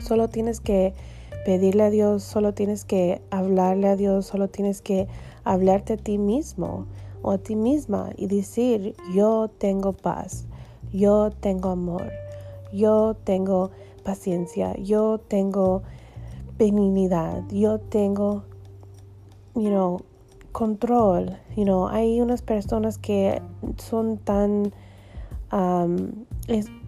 Solo 0.00 0.26
tienes 0.26 0.58
que 0.58 0.92
pedirle 1.44 1.84
a 1.84 1.90
Dios, 1.90 2.24
solo 2.24 2.52
tienes 2.52 2.84
que 2.84 3.22
hablarle 3.30 3.86
a 3.86 3.94
Dios, 3.94 4.26
solo 4.26 4.48
tienes 4.48 4.82
que 4.82 5.06
hablarte 5.44 5.92
a 5.92 5.96
ti 5.96 6.18
mismo 6.18 6.86
o 7.22 7.30
a 7.30 7.38
ti 7.38 7.54
misma 7.54 8.10
y 8.16 8.26
decir, 8.26 8.96
yo 9.14 9.52
tengo 9.56 9.92
paz, 9.92 10.46
yo 10.92 11.30
tengo 11.30 11.68
amor, 11.68 12.10
yo 12.72 13.14
tengo 13.22 13.70
paciencia, 14.02 14.74
yo 14.78 15.18
tengo 15.18 15.84
benignidad, 16.58 17.42
yo 17.50 17.78
tengo, 17.78 18.44
you 19.54 19.68
know, 19.68 20.00
control, 20.52 21.36
you 21.54 21.64
know, 21.64 21.88
hay 21.88 22.20
unas 22.20 22.42
personas 22.42 22.98
que 22.98 23.42
son 23.76 24.16
tan, 24.16 24.72
um, 25.52 26.24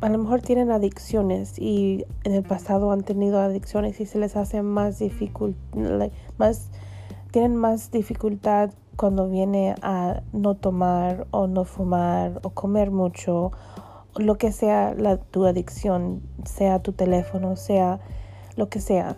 a 0.01 0.09
lo 0.09 0.19
mejor 0.19 0.41
tienen 0.41 0.71
adicciones 0.71 1.59
y 1.59 2.07
en 2.25 2.33
el 2.33 2.45
pasado 2.45 2.93
han 2.93 3.03
tenido 3.03 3.41
adicciones 3.41 4.01
y 4.01 4.07
se 4.07 4.19
les 4.19 4.37
hace 4.37 4.63
más 4.63 4.99
difícil, 4.99 5.57
más, 6.39 6.71
tienen 7.31 7.57
más 7.57 7.91
dificultad 7.91 8.71
cuando 8.97 9.29
viene 9.29 9.75
a 9.83 10.23
no 10.33 10.55
tomar 10.55 11.27
o 11.31 11.47
no 11.47 11.65
fumar 11.65 12.41
o 12.43 12.51
comer 12.51 12.91
mucho, 12.91 13.53
lo 14.17 14.39
que 14.39 14.51
sea 14.51 14.95
la, 14.95 15.19
tu 15.19 15.45
adicción, 15.45 16.23
sea 16.45 16.81
tu 16.81 16.93
teléfono, 16.93 17.55
sea 17.57 18.01
lo 18.57 18.69
que 18.69 18.81
sea 18.81 19.17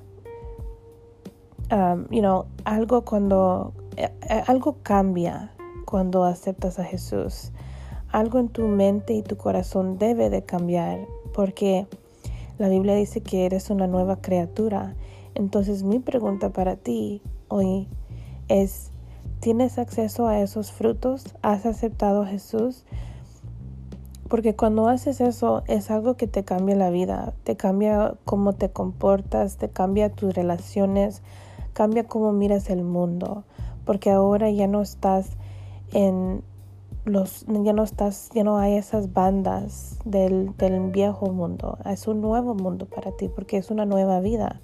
um, 1.70 2.06
you 2.10 2.20
know, 2.20 2.46
algo 2.64 3.04
cuando, 3.04 3.72
eh, 3.96 4.10
eh, 4.28 4.42
algo 4.46 4.78
cambia 4.82 5.52
cuando 5.84 6.24
aceptas 6.24 6.78
a 6.78 6.84
Jesús. 6.84 7.52
Algo 8.12 8.38
en 8.38 8.48
tu 8.48 8.66
mente 8.66 9.14
y 9.14 9.22
tu 9.22 9.36
corazón 9.36 9.98
debe 9.98 10.30
de 10.30 10.42
cambiar 10.42 11.06
porque 11.32 11.86
la 12.58 12.68
Biblia 12.68 12.94
dice 12.94 13.20
que 13.20 13.46
eres 13.46 13.70
una 13.70 13.86
nueva 13.86 14.16
criatura. 14.20 14.94
Entonces 15.34 15.82
mi 15.82 15.98
pregunta 15.98 16.50
para 16.50 16.76
ti 16.76 17.22
hoy 17.48 17.88
es, 18.48 18.90
¿tienes 19.38 19.78
acceso 19.78 20.26
a 20.26 20.40
esos 20.40 20.72
frutos? 20.72 21.24
¿Has 21.42 21.66
aceptado 21.66 22.22
a 22.22 22.26
Jesús? 22.26 22.84
Porque 24.28 24.54
cuando 24.54 24.88
haces 24.88 25.20
eso 25.20 25.64
es 25.66 25.90
algo 25.90 26.16
que 26.16 26.28
te 26.28 26.44
cambia 26.44 26.76
la 26.76 26.90
vida, 26.90 27.34
te 27.42 27.56
cambia 27.56 28.14
cómo 28.24 28.52
te 28.52 28.70
comportas, 28.70 29.56
te 29.56 29.68
cambia 29.68 30.10
tus 30.10 30.34
relaciones, 30.34 31.22
cambia 31.72 32.06
cómo 32.06 32.32
miras 32.32 32.70
el 32.70 32.84
mundo, 32.84 33.44
porque 33.84 34.10
ahora 34.10 34.50
ya 34.50 34.66
no 34.66 34.82
estás 34.82 35.30
en 35.92 36.42
los, 37.04 37.46
ya 37.46 37.72
no 37.72 37.82
estás, 37.82 38.30
ya 38.34 38.44
no 38.44 38.58
hay 38.58 38.74
esas 38.74 39.12
bandas 39.12 39.98
del, 40.04 40.56
del 40.56 40.90
viejo 40.90 41.30
mundo, 41.30 41.78
es 41.84 42.06
un 42.06 42.20
nuevo 42.20 42.54
mundo 42.54 42.86
para 42.86 43.12
ti, 43.12 43.28
porque 43.28 43.56
es 43.56 43.70
una 43.70 43.86
nueva 43.86 44.20
vida. 44.20 44.60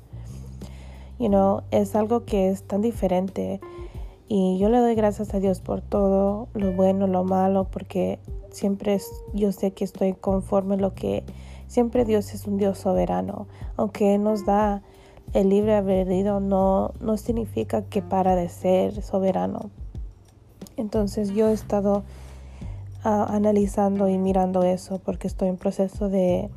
You 1.19 1.29
know, 1.29 1.63
es 1.71 1.97
algo 1.97 2.27
que 2.27 2.51
es 2.51 2.63
tan 2.65 2.83
diferente 2.83 3.61
y 4.29 4.59
yo 4.59 4.69
le 4.69 4.79
doy 4.79 4.95
gracias 4.95 5.33
a 5.35 5.41
Dios 5.41 5.61
por 5.61 5.81
todo, 5.81 6.49
lo 6.53 6.73
bueno, 6.73 7.07
lo 7.07 7.25
malo, 7.25 7.65
porque 7.71 8.19
siempre 8.51 8.99
yo 9.33 9.53
sé 9.53 9.73
que 9.73 9.85
estoy 9.85 10.15
conforme 10.15 10.77
lo 10.77 10.95
que 10.95 11.25
siempre 11.69 12.05
Dios 12.05 12.35
es 12.35 12.47
un 12.47 12.57
Dios 12.57 12.79
soberano, 12.79 13.47
aunque 13.77 14.19
nos 14.19 14.45
da 14.45 14.83
el 15.33 15.49
libre 15.49 15.75
albedrío 15.75 16.41
no, 16.41 16.93
no 17.01 17.17
significa 17.17 17.83
que 17.83 18.03
para 18.03 18.37
de 18.37 18.49
ser 18.49 19.03
soberano. 19.03 19.71
Entonces 20.77 21.31
yo 21.31 21.49
he 21.49 21.53
estado 21.53 22.05
ah, 23.05 23.27
analizando 23.31 24.09
y 24.09 24.19
mirando 24.19 24.63
eso 24.63 24.99
porque 24.99 25.27
estoy 25.27 25.49
en 25.49 25.57
proceso 25.57 26.09
de 26.09 26.51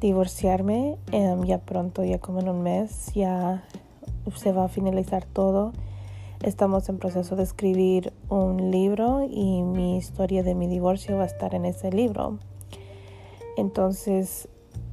divorciarme. 0.00 0.96
Em, 1.12 1.44
ya 1.44 1.58
pronto, 1.58 2.04
ya 2.04 2.18
como 2.18 2.40
en 2.40 2.48
un 2.48 2.62
mes, 2.62 3.12
ya 3.14 3.64
se 4.36 4.52
va 4.52 4.64
a 4.64 4.68
finalizar 4.68 5.24
todo. 5.24 5.72
Estamos 6.42 6.88
en 6.88 6.98
proceso 6.98 7.36
de 7.36 7.44
escribir 7.44 8.12
un 8.28 8.72
libro 8.72 9.24
y 9.28 9.62
mi 9.62 9.96
historia 9.96 10.42
de 10.42 10.56
mi 10.56 10.66
divorcio 10.66 11.16
va 11.16 11.22
a 11.22 11.26
estar 11.26 11.54
en 11.54 11.64
ese 11.64 11.92
libro. 11.92 12.38
Entonces 13.56 14.48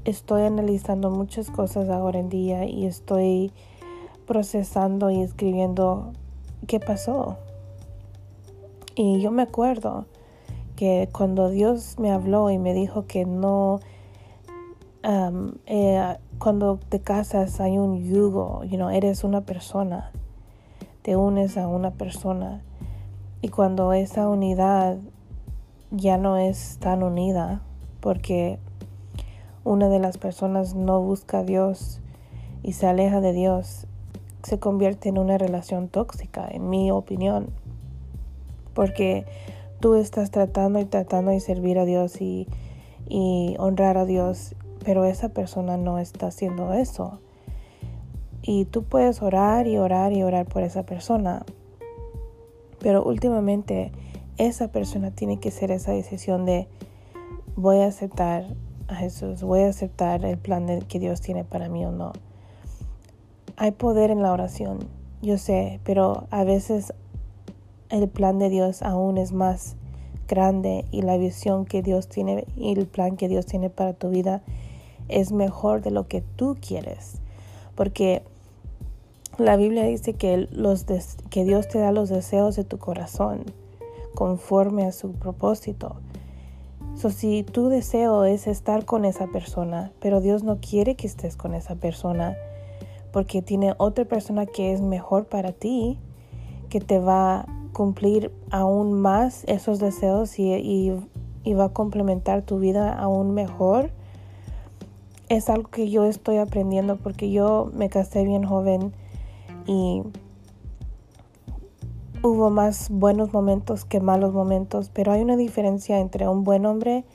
estoy 0.06 0.44
analizando 0.44 1.10
muchas 1.10 1.50
cosas 1.50 1.90
ahora 1.90 2.20
en 2.20 2.30
día 2.30 2.66
y 2.66 2.86
estoy 2.86 3.52
procesando 4.26 5.10
y 5.10 5.22
escribiendo 5.22 6.14
qué 6.68 6.80
pasó. 6.80 7.38
Y 8.96 9.22
yo 9.22 9.32
me 9.32 9.44
acuerdo 9.44 10.06
que 10.76 11.10
cuando 11.12 11.50
Dios 11.50 11.96
me 12.00 12.12
habló 12.12 12.50
y 12.50 12.58
me 12.58 12.74
dijo 12.74 13.06
que 13.06 13.26
no, 13.26 13.80
eh, 15.66 16.18
cuando 16.38 16.80
te 16.90 17.00
casas 17.00 17.60
hay 17.60 17.78
un 17.78 18.04
yugo, 18.04 18.64
you 18.64 18.78
know, 18.78 18.90
eres 18.90 19.24
una 19.24 19.42
persona, 19.42 20.12
te 21.02 21.16
unes 21.16 21.58
a 21.58 21.68
una 21.68 21.92
persona. 21.92 22.62
Y 23.42 23.50
cuando 23.50 23.94
esa 23.94 24.28
unidad 24.28 24.98
ya 25.92 26.18
no 26.18 26.38
es 26.38 26.78
tan 26.80 27.04
unida, 27.04 27.62
porque 28.00 28.60
una 29.64 29.90
de 29.90 30.00
las 30.00 30.18
personas 30.18 30.76
no 30.76 31.02
busca 31.02 31.40
a 31.40 31.44
Dios 31.44 32.02
y 32.64 32.74
se 32.74 32.88
aleja 32.88 33.22
de 33.22 33.34
Dios, 33.34 33.88
se 34.44 34.60
convierte 34.60 35.10
en 35.10 35.18
una 35.18 35.38
relación 35.38 35.88
tóxica, 35.88 36.48
en 36.50 36.70
mi 36.70 36.92
opinión. 36.92 37.48
Porque 38.74 39.26
tú 39.80 39.96
estás 39.96 40.32
tratando 40.32 40.80
y 40.80 40.86
tratando 40.86 41.32
de 41.32 41.40
servir 41.40 41.80
a 41.80 41.86
Dios 41.86 42.22
y, 42.22 42.48
y 43.08 43.56
honrar 43.60 43.98
a 43.98 44.06
Dios, 44.06 44.56
pero 44.84 45.06
esa 45.06 45.30
persona 45.30 45.78
no 45.78 46.00
está 46.00 46.28
haciendo 46.28 46.74
eso. 46.74 47.20
Y 48.42 48.66
tú 48.66 48.84
puedes 48.84 49.22
orar 49.22 49.68
y 49.68 49.78
orar 49.78 50.14
y 50.14 50.24
orar 50.24 50.46
por 50.46 50.64
esa 50.64 50.84
persona, 50.84 51.46
pero 52.80 53.04
últimamente 53.04 53.92
esa 54.38 54.70
persona 54.70 55.12
tiene 55.12 55.40
que 55.40 55.50
hacer 55.50 55.70
esa 55.72 55.92
decisión 55.92 56.46
de 56.46 56.68
voy 57.58 57.80
a 57.82 57.88
aceptar 57.88 58.46
a 58.90 58.96
Jesús, 58.96 59.44
voy 59.44 59.62
a 59.62 59.70
aceptar 59.70 60.26
el 60.26 60.38
plan 60.38 60.82
que 60.82 61.00
Dios 61.00 61.22
tiene 61.22 61.44
para 61.44 61.70
mí 61.70 61.86
o 61.86 61.92
no. 61.92 62.12
Hay 63.56 63.72
poder 63.72 64.10
en 64.10 64.22
la 64.22 64.32
oración, 64.32 64.80
yo 65.22 65.38
sé, 65.38 65.80
pero 65.84 66.28
a 66.32 66.44
veces 66.44 66.94
el 67.90 68.08
plan 68.08 68.40
de 68.40 68.50
Dios 68.50 68.82
aún 68.82 69.18
es 69.18 69.32
más 69.32 69.76
grande 70.28 70.86
y 70.92 71.02
la 71.02 71.18
visión 71.18 71.66
que 71.66 71.82
Dios 71.82 72.08
tiene 72.08 72.46
y 72.56 72.72
el 72.72 72.88
plan 72.88 73.18
que 73.18 73.28
Dios 73.28 73.46
tiene 73.46 73.70
para 73.70 73.94
tu 73.94 74.10
vida 74.10 74.42
es 75.08 75.32
mejor 75.32 75.82
de 75.82 75.92
lo 75.92 76.08
que 76.08 76.22
tú 76.22 76.58
quieres. 76.60 77.20
Porque 77.76 78.24
la 79.38 79.56
Biblia 79.56 79.84
dice 79.84 80.14
que, 80.14 80.48
los 80.52 80.86
que 81.30 81.44
Dios 81.44 81.68
te 81.68 81.80
da 81.80 81.92
los 81.92 82.10
deseos 82.10 82.56
de 82.56 82.64
tu 82.64 82.78
corazón 82.78 83.46
conforme 84.16 84.86
a 84.86 84.92
su 84.92 85.14
propósito. 85.14 85.96
So, 87.00 87.10
si 87.10 87.44
tu 87.44 87.70
deseo 87.70 88.26
es 88.26 88.46
estar 88.48 88.84
con 88.84 89.06
esa 89.06 89.28
persona, 89.28 89.92
pero 90.02 90.20
Dios 90.20 90.44
no 90.44 90.58
quiere 90.60 90.96
que 90.96 91.08
estés 91.08 91.38
con 91.38 91.54
esa 91.54 91.76
persona 91.76 92.36
porque 93.14 93.42
tiene 93.42 93.74
otra 93.78 94.06
persona 94.06 94.46
que 94.46 94.74
es 94.74 94.82
mejor 94.82 95.26
para 95.26 95.54
ti, 95.54 95.98
que 96.70 96.82
te 96.82 97.00
va 97.00 97.46
cumplir 97.72 98.32
aún 98.52 99.00
más 99.00 99.44
esos 99.48 99.80
deseos 99.80 100.38
y, 100.40 100.92
va 101.58 101.66
a 101.66 101.70
complementar 101.70 102.42
tu 102.42 102.60
vida 102.60 102.94
aún 102.94 103.34
mejor. 103.34 103.92
Es 105.30 105.50
algo 105.50 105.70
que 105.70 105.90
yo 105.90 106.06
estoy 106.06 106.38
aprendiendo 106.38 106.98
porque 106.98 107.32
yo 107.32 107.72
me 107.74 107.90
casé 107.90 108.24
bien 108.24 108.44
joven 108.44 108.94
y 109.66 110.04
hubo 112.22 112.50
más 112.50 112.90
buenos 112.90 113.34
momentos 113.34 113.86
que 113.86 114.00
malos 114.00 114.34
momentos, 114.34 114.90
pero 114.94 115.12
hay 115.12 115.22
una 115.22 115.38
diferencia 115.38 116.00
entre 116.00 116.28
un 116.28 116.44
buen 116.44 116.66
hombre 116.66 117.06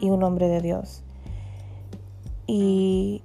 y 0.00 0.10
un 0.10 0.22
hombre 0.22 0.48
de 0.48 0.60
Dios. 0.60 1.02
Y, 2.46 3.22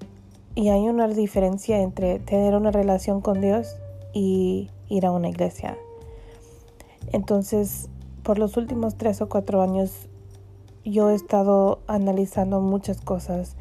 y 0.56 0.70
hay 0.70 0.88
una 0.88 1.08
diferencia 1.08 1.82
entre 1.82 2.20
tener 2.20 2.56
una 2.56 2.72
relación 2.72 3.22
con 3.22 3.42
Dios 3.42 3.78
y 4.14 4.70
ir 4.90 5.06
a 5.06 5.12
una 5.12 5.30
iglesia. 5.30 5.78
Entonces, 7.12 7.90
por 8.24 8.38
los 8.38 8.58
últimos 8.58 8.96
tres 8.96 9.22
o 9.22 9.30
cuatro 9.30 9.62
años, 9.62 10.08
yo 10.84 11.10
he 11.10 11.16
estado 11.16 11.80
analizando 11.88 12.60
muchas 12.62 13.02
cosas. 13.02 13.56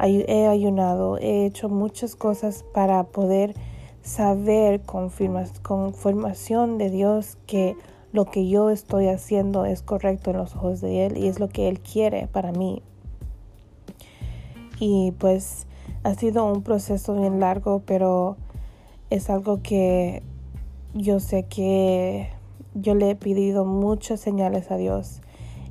He 0.00 0.46
ayunado, 0.46 1.16
he 1.18 1.46
hecho 1.46 1.68
muchas 1.68 2.16
cosas 2.16 2.64
para 2.74 3.02
poder 3.04 3.54
saber 4.06 4.82
con 4.82 5.10
confirmación 5.62 6.78
de 6.78 6.90
Dios 6.90 7.36
que 7.46 7.76
lo 8.12 8.24
que 8.24 8.48
yo 8.48 8.70
estoy 8.70 9.08
haciendo 9.08 9.64
es 9.64 9.82
correcto 9.82 10.30
en 10.30 10.36
los 10.36 10.54
ojos 10.54 10.80
de 10.80 11.06
Él 11.06 11.18
y 11.18 11.26
es 11.26 11.40
lo 11.40 11.48
que 11.48 11.68
Él 11.68 11.80
quiere 11.80 12.28
para 12.28 12.52
mí. 12.52 12.82
Y 14.78 15.12
pues 15.18 15.66
ha 16.04 16.14
sido 16.14 16.44
un 16.44 16.62
proceso 16.62 17.14
bien 17.14 17.40
largo, 17.40 17.82
pero 17.84 18.36
es 19.10 19.28
algo 19.28 19.60
que 19.60 20.22
yo 20.94 21.18
sé 21.18 21.42
que 21.42 22.30
yo 22.74 22.94
le 22.94 23.10
he 23.10 23.16
pedido 23.16 23.64
muchas 23.64 24.20
señales 24.20 24.70
a 24.70 24.76
Dios 24.76 25.20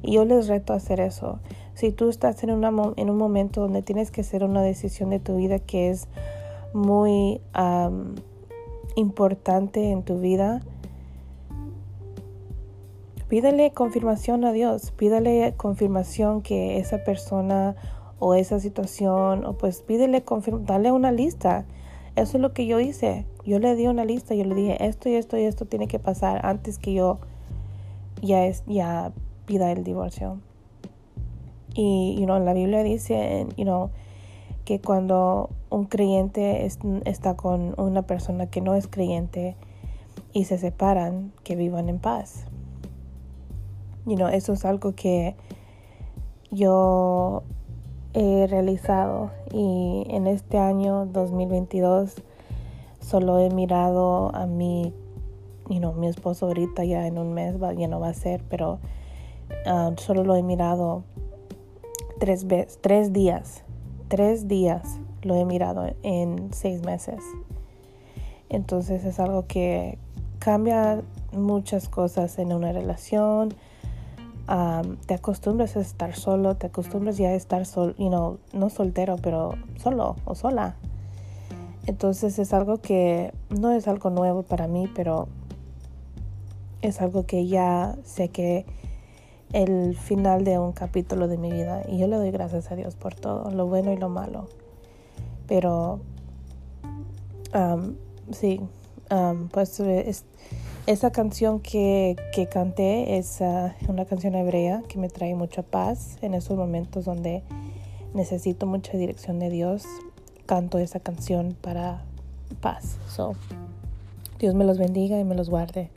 y 0.04 0.12
yo 0.12 0.26
les 0.26 0.50
reto 0.50 0.74
a 0.74 0.76
hacer 0.76 1.00
eso. 1.00 1.40
Si 1.74 1.92
tú 1.92 2.10
estás 2.10 2.44
en, 2.44 2.50
en 2.50 3.10
un 3.10 3.18
momento 3.18 3.62
donde 3.62 3.82
tienes 3.82 4.12
que 4.12 4.22
hacer 4.22 4.44
una 4.44 4.62
decisión 4.62 5.10
de 5.10 5.20
tu 5.20 5.38
vida 5.38 5.60
que 5.60 5.90
es 5.90 6.10
muy 6.76 7.42
importante 8.96 9.92
en 9.92 10.04
tu 10.04 10.20
vida, 10.20 10.62
pídale 13.30 13.72
confirmación 13.72 14.44
a 14.44 14.52
Dios, 14.52 14.92
pídale 14.92 15.54
confirmación 15.56 16.42
que 16.42 16.78
esa 16.78 17.04
persona 17.04 17.76
o 18.20 18.36
esa 18.36 18.60
situación, 18.60 19.46
o 19.46 19.54
pues 19.54 19.82
pídele, 19.82 20.24
dale 20.62 20.92
una 20.92 21.12
lista. 21.12 21.66
Eso 22.16 22.38
es 22.38 22.42
lo 22.42 22.54
que 22.54 22.66
yo 22.66 22.80
hice. 22.80 23.26
Yo 23.46 23.60
le 23.60 23.76
di 23.76 23.88
una 23.88 24.06
lista, 24.06 24.36
yo 24.36 24.44
le 24.44 24.56
dije 24.56 24.86
esto 24.86 25.10
y 25.10 25.16
esto 25.16 25.38
y 25.38 25.44
esto 25.44 25.66
tiene 25.66 25.88
que 25.88 26.00
pasar 26.00 26.46
antes 26.46 26.78
que 26.78 26.94
yo 26.94 27.20
ya, 28.22 28.46
es, 28.46 28.64
ya 28.68 29.12
pida 29.46 29.72
el 29.72 29.84
divorcio. 29.84 30.40
Y, 31.74 32.16
you 32.18 32.26
know, 32.26 32.40
la 32.40 32.54
Biblia 32.54 32.84
dice, 32.84 33.48
you 33.58 33.64
know, 33.64 33.92
que 34.66 34.82
cuando 34.82 35.50
un 35.70 35.86
creyente 35.86 36.66
está 37.06 37.36
con 37.36 37.80
una 37.80 38.02
persona 38.02 38.48
que 38.48 38.62
no 38.62 38.74
es 38.76 38.88
creyente 38.88 39.56
y 40.34 40.46
se 40.46 40.58
separan, 40.58 41.32
que 41.44 41.56
vivan 41.56 41.88
en 41.88 42.00
paz. 42.00 42.46
You 44.06 44.16
know, 44.16 44.28
eso 44.28 44.54
es 44.54 44.66
algo 44.66 44.94
que 44.94 45.36
yo 46.52 47.44
he 48.14 48.48
realizado 48.48 49.32
y 49.52 50.06
en 50.10 50.26
este 50.26 50.58
año 50.58 51.06
2022 51.06 52.16
solo 53.02 53.40
he 53.40 53.50
mirado 53.50 54.34
a 54.34 54.46
mi, 54.46 54.94
you 55.70 55.80
know, 55.80 55.94
mi 55.94 56.08
esposo 56.08 56.48
ahorita 56.48 56.86
ya 56.86 57.08
en 57.08 57.18
un 57.18 57.34
mes 57.34 57.56
ya 57.78 57.88
no 57.88 58.00
va 58.00 58.10
a 58.10 58.14
ser, 58.14 58.42
pero 58.50 58.80
ah, 59.66 59.92
solo 59.98 60.24
lo 60.24 60.36
he 60.36 60.44
mirado 60.44 61.04
tres 62.20 62.48
tres 62.80 63.12
días, 63.12 63.65
tres 64.16 64.48
días 64.48 65.02
lo 65.24 65.36
he 65.36 65.44
mirado 65.44 65.94
en 66.02 66.54
seis 66.54 66.82
meses. 66.86 67.20
Entonces 68.48 69.04
es 69.04 69.20
algo 69.20 69.46
que 69.46 69.98
cambia 70.40 71.02
muchas 71.34 71.90
cosas 71.90 72.40
en 72.40 72.54
una 72.54 72.72
relación. 72.72 73.54
te 75.06 75.14
acostumbras 75.14 75.76
a 75.76 75.82
estar 75.82 76.16
solo, 76.16 76.56
te 76.56 76.68
acostumbras 76.68 77.18
ya 77.18 77.28
a 77.28 77.34
estar 77.34 77.66
solo, 77.66 77.94
you 77.98 78.08
know, 78.08 78.38
no 78.54 78.70
soltero, 78.70 79.18
pero 79.18 79.56
solo 79.84 80.16
o 80.24 80.34
sola. 80.34 80.78
Entonces 81.86 82.40
es 82.40 82.54
algo 82.54 82.78
que 82.78 83.34
no 83.50 83.72
es 83.72 83.86
algo 83.90 84.12
nuevo 84.12 84.44
para 84.44 84.70
mí, 84.70 84.90
pero 84.96 85.28
es 86.82 87.02
algo 87.02 87.26
que 87.26 87.48
ya 87.48 87.98
sé 88.06 88.30
que 88.30 88.66
el 89.56 89.96
final 89.96 90.44
de 90.44 90.60
un 90.60 90.74
capítulo 90.74 91.30
de 91.30 91.38
mi 91.38 91.50
vida 91.50 91.82
y 91.88 91.98
yo 91.98 92.08
le 92.08 92.18
doy 92.18 92.30
gracias 92.30 92.72
a 92.72 92.76
Dios 92.76 92.96
por 92.98 93.16
todo, 93.16 93.50
lo 93.52 93.66
bueno 93.68 93.94
y 93.94 93.98
lo 93.98 94.10
malo. 94.10 94.50
Pero 95.48 96.02
sí, 98.32 98.60
pues 99.52 99.82
esa 100.88 101.12
canción 101.12 101.62
que, 101.62 102.18
que 102.34 102.48
canté 102.48 103.18
es 103.18 103.42
ah, 103.42 103.74
una 103.88 104.04
canción 104.04 104.36
hebrea 104.36 104.84
que 104.90 105.00
me 105.00 105.08
trae 105.08 105.34
mucha 105.36 105.64
paz 105.64 106.18
en 106.22 106.34
esos 106.34 106.58
momentos 106.58 107.06
donde 107.06 107.42
necesito 108.14 108.66
mucha 108.66 108.98
dirección 108.98 109.40
de 109.40 109.50
Dios 109.50 109.86
canto 110.46 110.80
esa 110.80 111.00
canción 111.00 111.56
para 111.62 112.02
paz. 112.60 112.98
So, 113.08 113.36
Dios 114.38 114.54
me 114.54 114.66
los 114.66 114.78
bendiga 114.78 115.18
y 115.18 115.24
me 115.24 115.34
los 115.34 115.50
guarde. 115.50 115.90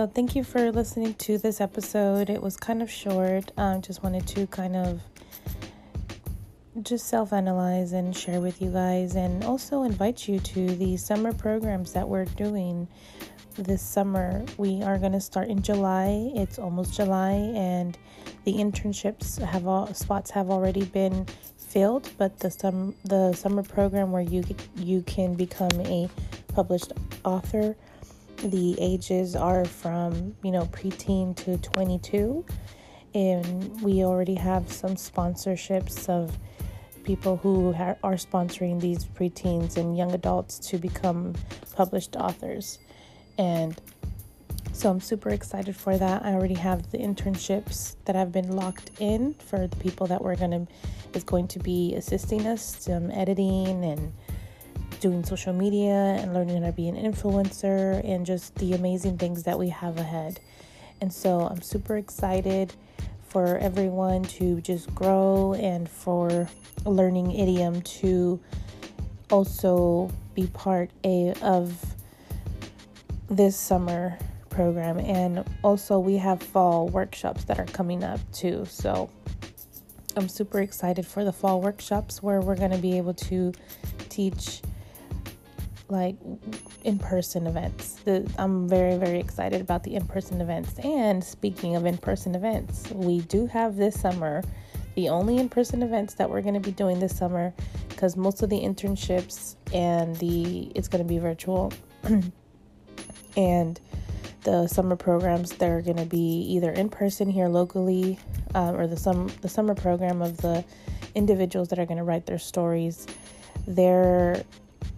So, 0.00 0.06
thank 0.06 0.34
you 0.34 0.44
for 0.44 0.72
listening 0.72 1.12
to 1.26 1.36
this 1.36 1.60
episode. 1.60 2.30
It 2.30 2.42
was 2.42 2.56
kind 2.56 2.80
of 2.80 2.90
short. 2.90 3.52
I 3.58 3.74
um, 3.74 3.82
just 3.82 4.02
wanted 4.02 4.26
to 4.28 4.46
kind 4.46 4.74
of 4.74 5.02
just 6.80 7.06
self 7.06 7.34
analyze 7.34 7.92
and 7.92 8.16
share 8.16 8.40
with 8.40 8.62
you 8.62 8.70
guys, 8.70 9.14
and 9.14 9.44
also 9.44 9.82
invite 9.82 10.26
you 10.26 10.40
to 10.40 10.74
the 10.76 10.96
summer 10.96 11.34
programs 11.34 11.92
that 11.92 12.08
we're 12.08 12.24
doing 12.24 12.88
this 13.56 13.82
summer. 13.82 14.42
We 14.56 14.82
are 14.82 14.96
going 14.96 15.12
to 15.12 15.20
start 15.20 15.48
in 15.48 15.60
July. 15.60 16.32
It's 16.34 16.58
almost 16.58 16.94
July, 16.94 17.32
and 17.54 17.98
the 18.44 18.54
internships 18.54 19.38
have 19.44 19.66
all 19.66 19.92
spots 19.92 20.30
have 20.30 20.48
already 20.48 20.86
been 20.86 21.26
filled. 21.58 22.10
But 22.16 22.38
the 22.38 22.50
sum 22.50 22.94
the 23.04 23.34
summer 23.34 23.62
program 23.62 24.12
where 24.12 24.22
you 24.22 24.44
you 24.76 25.02
can 25.02 25.34
become 25.34 25.78
a 25.80 26.08
published 26.54 26.94
author, 27.22 27.76
the 28.42 28.76
ages 28.80 29.36
are 29.36 29.64
from 29.64 30.34
you 30.42 30.50
know 30.50 30.66
preteen 30.66 31.36
to 31.36 31.58
22, 31.58 32.44
and 33.14 33.80
we 33.82 34.04
already 34.04 34.34
have 34.34 34.70
some 34.70 34.94
sponsorships 34.96 36.08
of 36.08 36.36
people 37.04 37.36
who 37.38 37.72
ha- 37.72 37.96
are 38.02 38.14
sponsoring 38.14 38.80
these 38.80 39.04
preteens 39.04 39.76
and 39.76 39.96
young 39.96 40.12
adults 40.12 40.58
to 40.58 40.78
become 40.78 41.34
published 41.74 42.16
authors. 42.16 42.78
And 43.38 43.80
so 44.72 44.90
I'm 44.90 45.00
super 45.00 45.30
excited 45.30 45.76
for 45.76 45.96
that. 45.96 46.24
I 46.24 46.32
already 46.32 46.54
have 46.54 46.90
the 46.90 46.98
internships 46.98 47.96
that 48.04 48.14
have 48.16 48.32
been 48.32 48.52
locked 48.52 48.90
in 48.98 49.34
for 49.34 49.66
the 49.66 49.76
people 49.76 50.06
that 50.08 50.22
we're 50.22 50.36
gonna 50.36 50.66
is 51.14 51.24
going 51.24 51.48
to 51.48 51.58
be 51.58 51.94
assisting 51.94 52.46
us, 52.46 52.76
some 52.80 53.10
editing 53.10 53.84
and 53.84 54.12
doing 55.00 55.24
social 55.24 55.52
media 55.52 56.16
and 56.20 56.34
learning 56.34 56.60
how 56.60 56.68
to 56.68 56.72
be 56.72 56.88
an 56.88 56.96
influencer 56.96 58.06
and 58.08 58.26
just 58.26 58.54
the 58.56 58.74
amazing 58.74 59.18
things 59.18 59.42
that 59.44 59.58
we 59.58 59.68
have 59.68 59.98
ahead. 59.98 60.40
And 61.00 61.12
so 61.12 61.40
I'm 61.40 61.62
super 61.62 61.96
excited 61.96 62.74
for 63.28 63.58
everyone 63.58 64.22
to 64.24 64.60
just 64.60 64.94
grow 64.94 65.54
and 65.54 65.88
for 65.88 66.48
learning 66.84 67.32
idiom 67.32 67.80
to 67.82 68.40
also 69.30 70.10
be 70.34 70.46
part 70.48 70.90
a, 71.04 71.32
of 71.42 71.94
this 73.28 73.56
summer 73.56 74.18
program 74.48 74.98
and 74.98 75.44
also 75.62 75.98
we 75.98 76.16
have 76.16 76.42
fall 76.42 76.88
workshops 76.88 77.44
that 77.44 77.60
are 77.60 77.66
coming 77.66 78.02
up 78.02 78.18
too 78.32 78.66
so 78.68 79.08
i'm 80.16 80.28
super 80.28 80.60
excited 80.60 81.06
for 81.06 81.24
the 81.24 81.32
fall 81.32 81.60
workshops 81.60 82.20
where 82.20 82.40
we're 82.40 82.56
going 82.56 82.72
to 82.72 82.78
be 82.78 82.98
able 82.98 83.14
to 83.14 83.52
teach 84.08 84.60
like 85.90 86.16
in-person 86.84 87.46
events. 87.46 87.94
The, 88.04 88.30
i'm 88.38 88.68
very 88.68 88.96
very 88.96 89.18
excited 89.18 89.60
about 89.60 89.82
the 89.82 89.94
in-person 89.94 90.40
events. 90.40 90.78
And 90.80 91.22
speaking 91.22 91.76
of 91.76 91.86
in-person 91.86 92.34
events 92.34 92.90
we 92.90 93.20
do 93.22 93.46
have 93.46 93.76
this 93.76 94.00
summer 94.00 94.42
the 94.96 95.08
only 95.08 95.38
in-person 95.38 95.82
events 95.82 96.14
that 96.14 96.28
we're 96.28 96.42
going 96.42 96.54
to 96.54 96.60
be 96.60 96.72
doing 96.72 96.98
this 96.98 97.16
summer 97.16 97.54
because 97.88 98.16
most 98.16 98.42
of 98.42 98.50
the 98.50 98.60
internships 98.60 99.56
and 99.72 100.16
the 100.16 100.72
it's 100.74 100.88
going 100.88 101.02
to 101.02 101.08
be 101.08 101.18
virtual. 101.18 101.72
And 103.36 103.80
the 104.42 104.66
summer 104.66 104.96
programs 104.96 105.52
they're 105.52 105.82
going 105.82 105.98
to 105.98 106.06
be 106.06 106.46
either 106.48 106.70
in 106.72 106.88
person 106.88 107.28
here 107.30 107.48
locally 107.48 108.18
um, 108.54 108.74
or 108.74 108.86
the 108.86 108.96
sum 108.96 109.30
the 109.42 109.48
summer 109.48 109.74
program 109.74 110.22
of 110.22 110.38
the 110.38 110.64
individuals 111.14 111.68
that 111.68 111.78
are 111.78 111.86
going 111.86 111.98
to 111.98 112.04
write 112.04 112.26
their 112.26 112.38
stories. 112.38 113.06
They're 113.66 114.42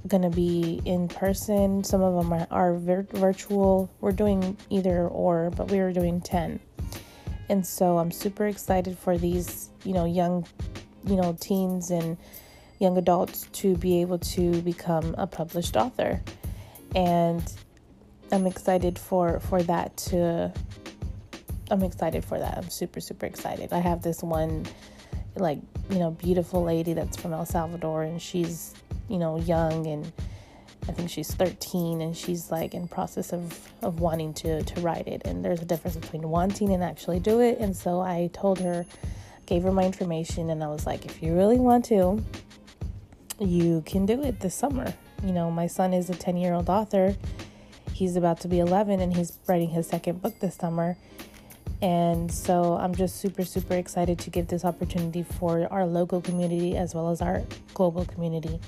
going 0.09 0.23
to 0.23 0.31
be 0.31 0.81
in 0.85 1.09
person 1.09 1.83
some 1.85 2.03
of 2.03 2.14
them 2.14 2.33
are, 2.33 2.47
are 2.51 2.75
vir- 2.75 3.07
virtual 3.12 3.90
we're 4.01 4.12
doing 4.12 4.57
either 4.71 5.07
or 5.09 5.51
but 5.51 5.71
we 5.71 5.79
are 5.79 5.92
doing 5.92 6.21
10 6.21 6.59
and 7.49 7.66
so 7.66 7.99
i'm 7.99 8.11
super 8.11 8.47
excited 8.47 8.97
for 8.99 9.16
these 9.16 9.71
you 9.85 9.92
know 9.92 10.05
young 10.05 10.47
you 11.07 11.16
know 11.16 11.37
teens 11.40 11.90
and 11.90 12.16
young 12.79 12.97
adults 12.99 13.49
to 13.53 13.77
be 13.77 14.01
able 14.01 14.18
to 14.18 14.61
become 14.62 15.14
a 15.18 15.27
published 15.27 15.77
author 15.77 16.21
and 16.95 17.55
I'm 18.33 18.47
excited 18.47 18.99
for 18.99 19.40
for 19.40 19.62
that 19.64 19.97
to 20.09 20.53
I'm 21.71 21.83
excited 21.83 22.25
for 22.25 22.38
that. 22.38 22.57
I'm 22.57 22.71
super 22.71 23.01
super 23.01 23.27
excited. 23.27 23.73
I 23.73 23.79
have 23.79 24.03
this 24.03 24.23
one 24.23 24.66
like, 25.35 25.59
you 25.90 25.99
know, 25.99 26.11
beautiful 26.11 26.62
lady 26.62 26.92
that's 26.92 27.16
from 27.16 27.33
El 27.33 27.47
Salvador 27.47 28.03
and 28.03 28.21
she's, 28.21 28.75
you 29.09 29.18
know, 29.18 29.38
young 29.38 29.87
and 29.87 30.12
I 30.88 30.92
think 30.92 31.11
she's 31.11 31.33
13 31.35 32.01
and 32.01 32.16
she's 32.16 32.51
like 32.51 32.75
in 32.75 32.88
process 32.88 33.33
of 33.33 33.68
of 33.83 34.01
wanting 34.01 34.35
to 34.35 34.62
to 34.64 34.81
write 34.81 35.07
it 35.07 35.23
and 35.25 35.45
there's 35.45 35.62
a 35.62 35.64
difference 35.64 35.97
between 35.97 36.29
wanting 36.29 36.73
and 36.73 36.83
actually 36.83 37.21
do 37.21 37.40
it 37.40 37.59
and 37.59 37.77
so 37.77 38.01
I 38.01 38.31
told 38.33 38.59
her 38.59 38.85
gave 39.47 39.62
her 39.62 39.71
my 39.71 39.85
information 39.85 40.51
and 40.51 40.62
I 40.62 40.68
was 40.68 40.85
like 40.85 41.05
if 41.07 41.23
you 41.23 41.35
really 41.35 41.59
want 41.59 41.85
to 41.87 42.23
you 43.38 43.83
can 43.87 44.07
do 44.07 44.23
it 44.23 44.40
this 44.40 44.55
summer. 44.55 44.92
You 45.25 45.33
know, 45.33 45.51
my 45.51 45.68
son 45.68 45.95
is 45.95 46.11
a 46.11 46.14
10-year-old 46.14 46.68
author 46.68 47.14
he's 47.92 48.16
about 48.16 48.40
to 48.40 48.49
be 48.49 48.59
11 48.59 49.01
and 49.01 49.14
he's 49.14 49.38
writing 49.47 49.71
his 49.71 49.87
second 49.87 50.21
book 50.21 50.38
this 50.40 50.57
summer. 50.57 50.97
And 51.83 52.31
so 52.33 52.75
I'm 52.75 52.95
just 52.95 53.16
super, 53.16 53.45
super 53.45 53.75
excited 53.75 54.21
to 54.21 54.31
give 54.31 54.47
this 54.47 54.64
opportunity 54.64 55.25
for 55.25 55.66
our 55.73 55.85
local 55.85 56.21
community 56.21 56.77
as 56.77 56.95
well 56.95 57.11
as 57.11 57.21
our 57.21 57.42
global 57.75 58.05
community 58.05 58.61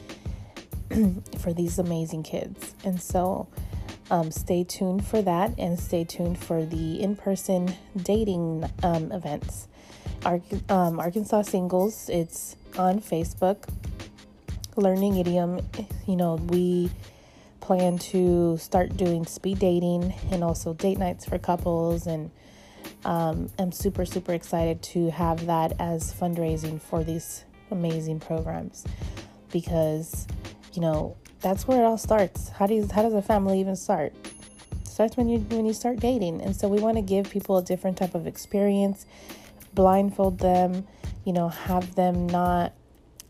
for 1.39 1.53
these 1.53 1.79
amazing 1.79 2.25
kids. 2.25 2.75
And 2.85 3.01
so 3.01 3.47
um, 4.11 4.33
stay 4.33 4.65
tuned 4.65 5.07
for 5.07 5.23
that 5.23 5.57
and 5.59 5.79
stay 5.79 6.03
tuned 6.03 6.39
for 6.39 6.65
the 6.65 7.01
in 7.01 7.15
person 7.15 7.75
dating 7.97 8.69
um, 8.83 9.13
events. 9.13 9.69
Ar- 10.25 10.41
um, 10.69 10.99
Arkansas 10.99 11.43
Singles, 11.43 12.09
it's 12.09 12.57
on 12.77 13.01
Facebook. 13.01 13.69
Learning 14.77 15.19
Idiom, 15.19 15.61
you 16.09 16.17
know, 16.17 16.35
we 16.35 16.91
plan 17.61 17.97
to 17.97 18.59
start 18.59 18.97
doing 18.97 19.25
speed 19.25 19.61
dating 19.61 20.13
and 20.33 20.43
also 20.43 20.75
date 20.75 20.99
nights 20.99 21.25
for 21.25 21.39
couples 21.39 22.09
and 22.09 22.33
um, 23.05 23.51
I'm 23.59 23.73
super 23.73 24.05
super 24.05 24.33
excited 24.33 24.83
to 24.83 25.11
have 25.11 25.47
that 25.47 25.75
as 25.79 26.13
fundraising 26.13 26.81
for 26.81 27.05
these 27.05 27.45
amazing 27.71 28.21
programs 28.21 28.85
because 29.53 30.27
you 30.73 30.81
know 30.81 31.17
that's 31.41 31.69
where 31.69 31.83
it 31.83 31.85
all 31.85 31.99
starts. 31.99 32.49
How 32.49 32.67
do 32.67 32.75
you, 32.75 32.89
how 32.93 33.03
does 33.03 33.13
a 33.15 33.23
family 33.23 33.61
even 33.61 33.77
start? 33.77 34.15
It 34.81 34.87
starts 34.87 35.17
when 35.17 35.29
you 35.29 35.41
when 35.41 35.67
you 35.67 35.75
start 35.75 36.01
dating. 36.01 36.41
And 36.43 36.57
so 36.57 36.69
we 36.69 36.81
want 36.81 36.97
to 36.97 37.03
give 37.03 37.31
people 37.31 37.59
a 37.59 37.63
different 37.63 37.97
type 37.97 38.15
of 38.15 38.27
experience 38.27 39.07
blindfold 39.75 40.39
them 40.39 40.87
you 41.25 41.33
know 41.33 41.49
have 41.49 41.97
them 41.97 42.29
not 42.29 42.73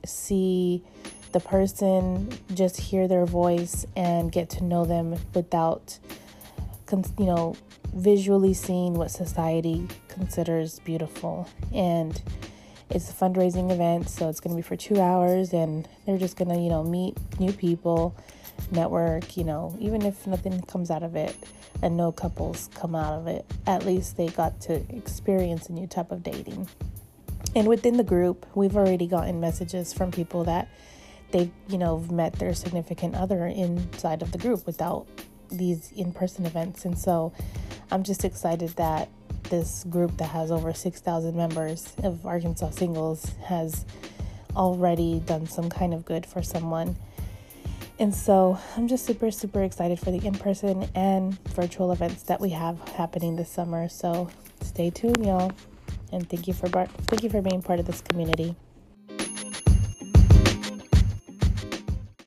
see 0.06 0.84
the 1.32 1.40
person, 1.40 2.30
just 2.54 2.76
hear 2.76 3.08
their 3.08 3.26
voice 3.26 3.86
and 3.96 4.30
get 4.30 4.48
to 4.50 4.64
know 4.64 4.84
them 4.84 5.16
without, 5.34 5.98
you 7.18 7.26
know, 7.26 7.56
visually 7.94 8.54
seeing 8.54 8.94
what 8.94 9.10
society 9.10 9.86
considers 10.08 10.78
beautiful. 10.80 11.48
And 11.72 12.20
it's 12.90 13.10
a 13.10 13.12
fundraising 13.12 13.70
event, 13.72 14.08
so 14.08 14.28
it's 14.28 14.40
going 14.40 14.54
to 14.54 14.56
be 14.56 14.62
for 14.62 14.76
two 14.76 15.00
hours, 15.00 15.52
and 15.52 15.88
they're 16.06 16.18
just 16.18 16.36
going 16.36 16.48
to, 16.48 16.56
you 16.56 16.68
know, 16.68 16.82
meet 16.82 17.16
new 17.40 17.52
people, 17.52 18.14
network, 18.70 19.36
you 19.36 19.44
know, 19.44 19.76
even 19.80 20.02
if 20.02 20.26
nothing 20.26 20.60
comes 20.62 20.90
out 20.90 21.02
of 21.02 21.16
it 21.16 21.36
and 21.82 21.96
no 21.96 22.12
couples 22.12 22.70
come 22.74 22.94
out 22.94 23.18
of 23.18 23.26
it, 23.26 23.44
at 23.66 23.84
least 23.84 24.16
they 24.16 24.28
got 24.28 24.60
to 24.60 24.74
experience 24.94 25.68
a 25.68 25.72
new 25.72 25.86
type 25.86 26.12
of 26.12 26.22
dating. 26.22 26.68
And 27.56 27.68
within 27.68 27.96
the 27.96 28.04
group, 28.04 28.46
we've 28.54 28.76
already 28.76 29.06
gotten 29.06 29.40
messages 29.40 29.92
from 29.92 30.10
people 30.10 30.44
that 30.44 30.68
they've 31.34 31.50
you 31.68 31.78
know 31.78 31.98
met 32.10 32.32
their 32.34 32.54
significant 32.54 33.14
other 33.16 33.46
inside 33.46 34.22
of 34.22 34.30
the 34.30 34.38
group 34.38 34.64
without 34.66 35.06
these 35.50 35.92
in-person 35.92 36.46
events. 36.46 36.84
And 36.84 36.98
so 36.98 37.32
i'm 37.90 38.02
just 38.02 38.24
excited 38.24 38.70
that 38.70 39.08
this 39.50 39.84
group 39.84 40.16
that 40.16 40.30
has 40.30 40.50
over 40.50 40.72
6000 40.72 41.36
members 41.36 41.94
of 42.02 42.24
arkansas 42.24 42.70
singles 42.70 43.32
has 43.44 43.84
already 44.56 45.20
done 45.20 45.46
some 45.46 45.68
kind 45.68 45.92
of 45.92 46.04
good 46.04 46.24
for 46.24 46.42
someone. 46.42 46.96
And 47.98 48.14
so 48.14 48.58
i'm 48.76 48.88
just 48.88 49.04
super 49.04 49.30
super 49.30 49.62
excited 49.62 49.98
for 49.98 50.10
the 50.10 50.24
in-person 50.26 50.88
and 50.94 51.38
virtual 51.50 51.92
events 51.92 52.22
that 52.24 52.40
we 52.40 52.50
have 52.50 52.78
happening 52.90 53.36
this 53.36 53.50
summer. 53.50 53.88
So 53.88 54.30
stay 54.62 54.90
tuned 54.90 55.24
y'all. 55.24 55.52
And 56.12 56.28
thank 56.28 56.46
you 56.46 56.54
for 56.54 56.68
thank 56.68 57.22
you 57.22 57.30
for 57.30 57.42
being 57.42 57.62
part 57.62 57.80
of 57.80 57.86
this 57.86 58.00
community 58.00 58.54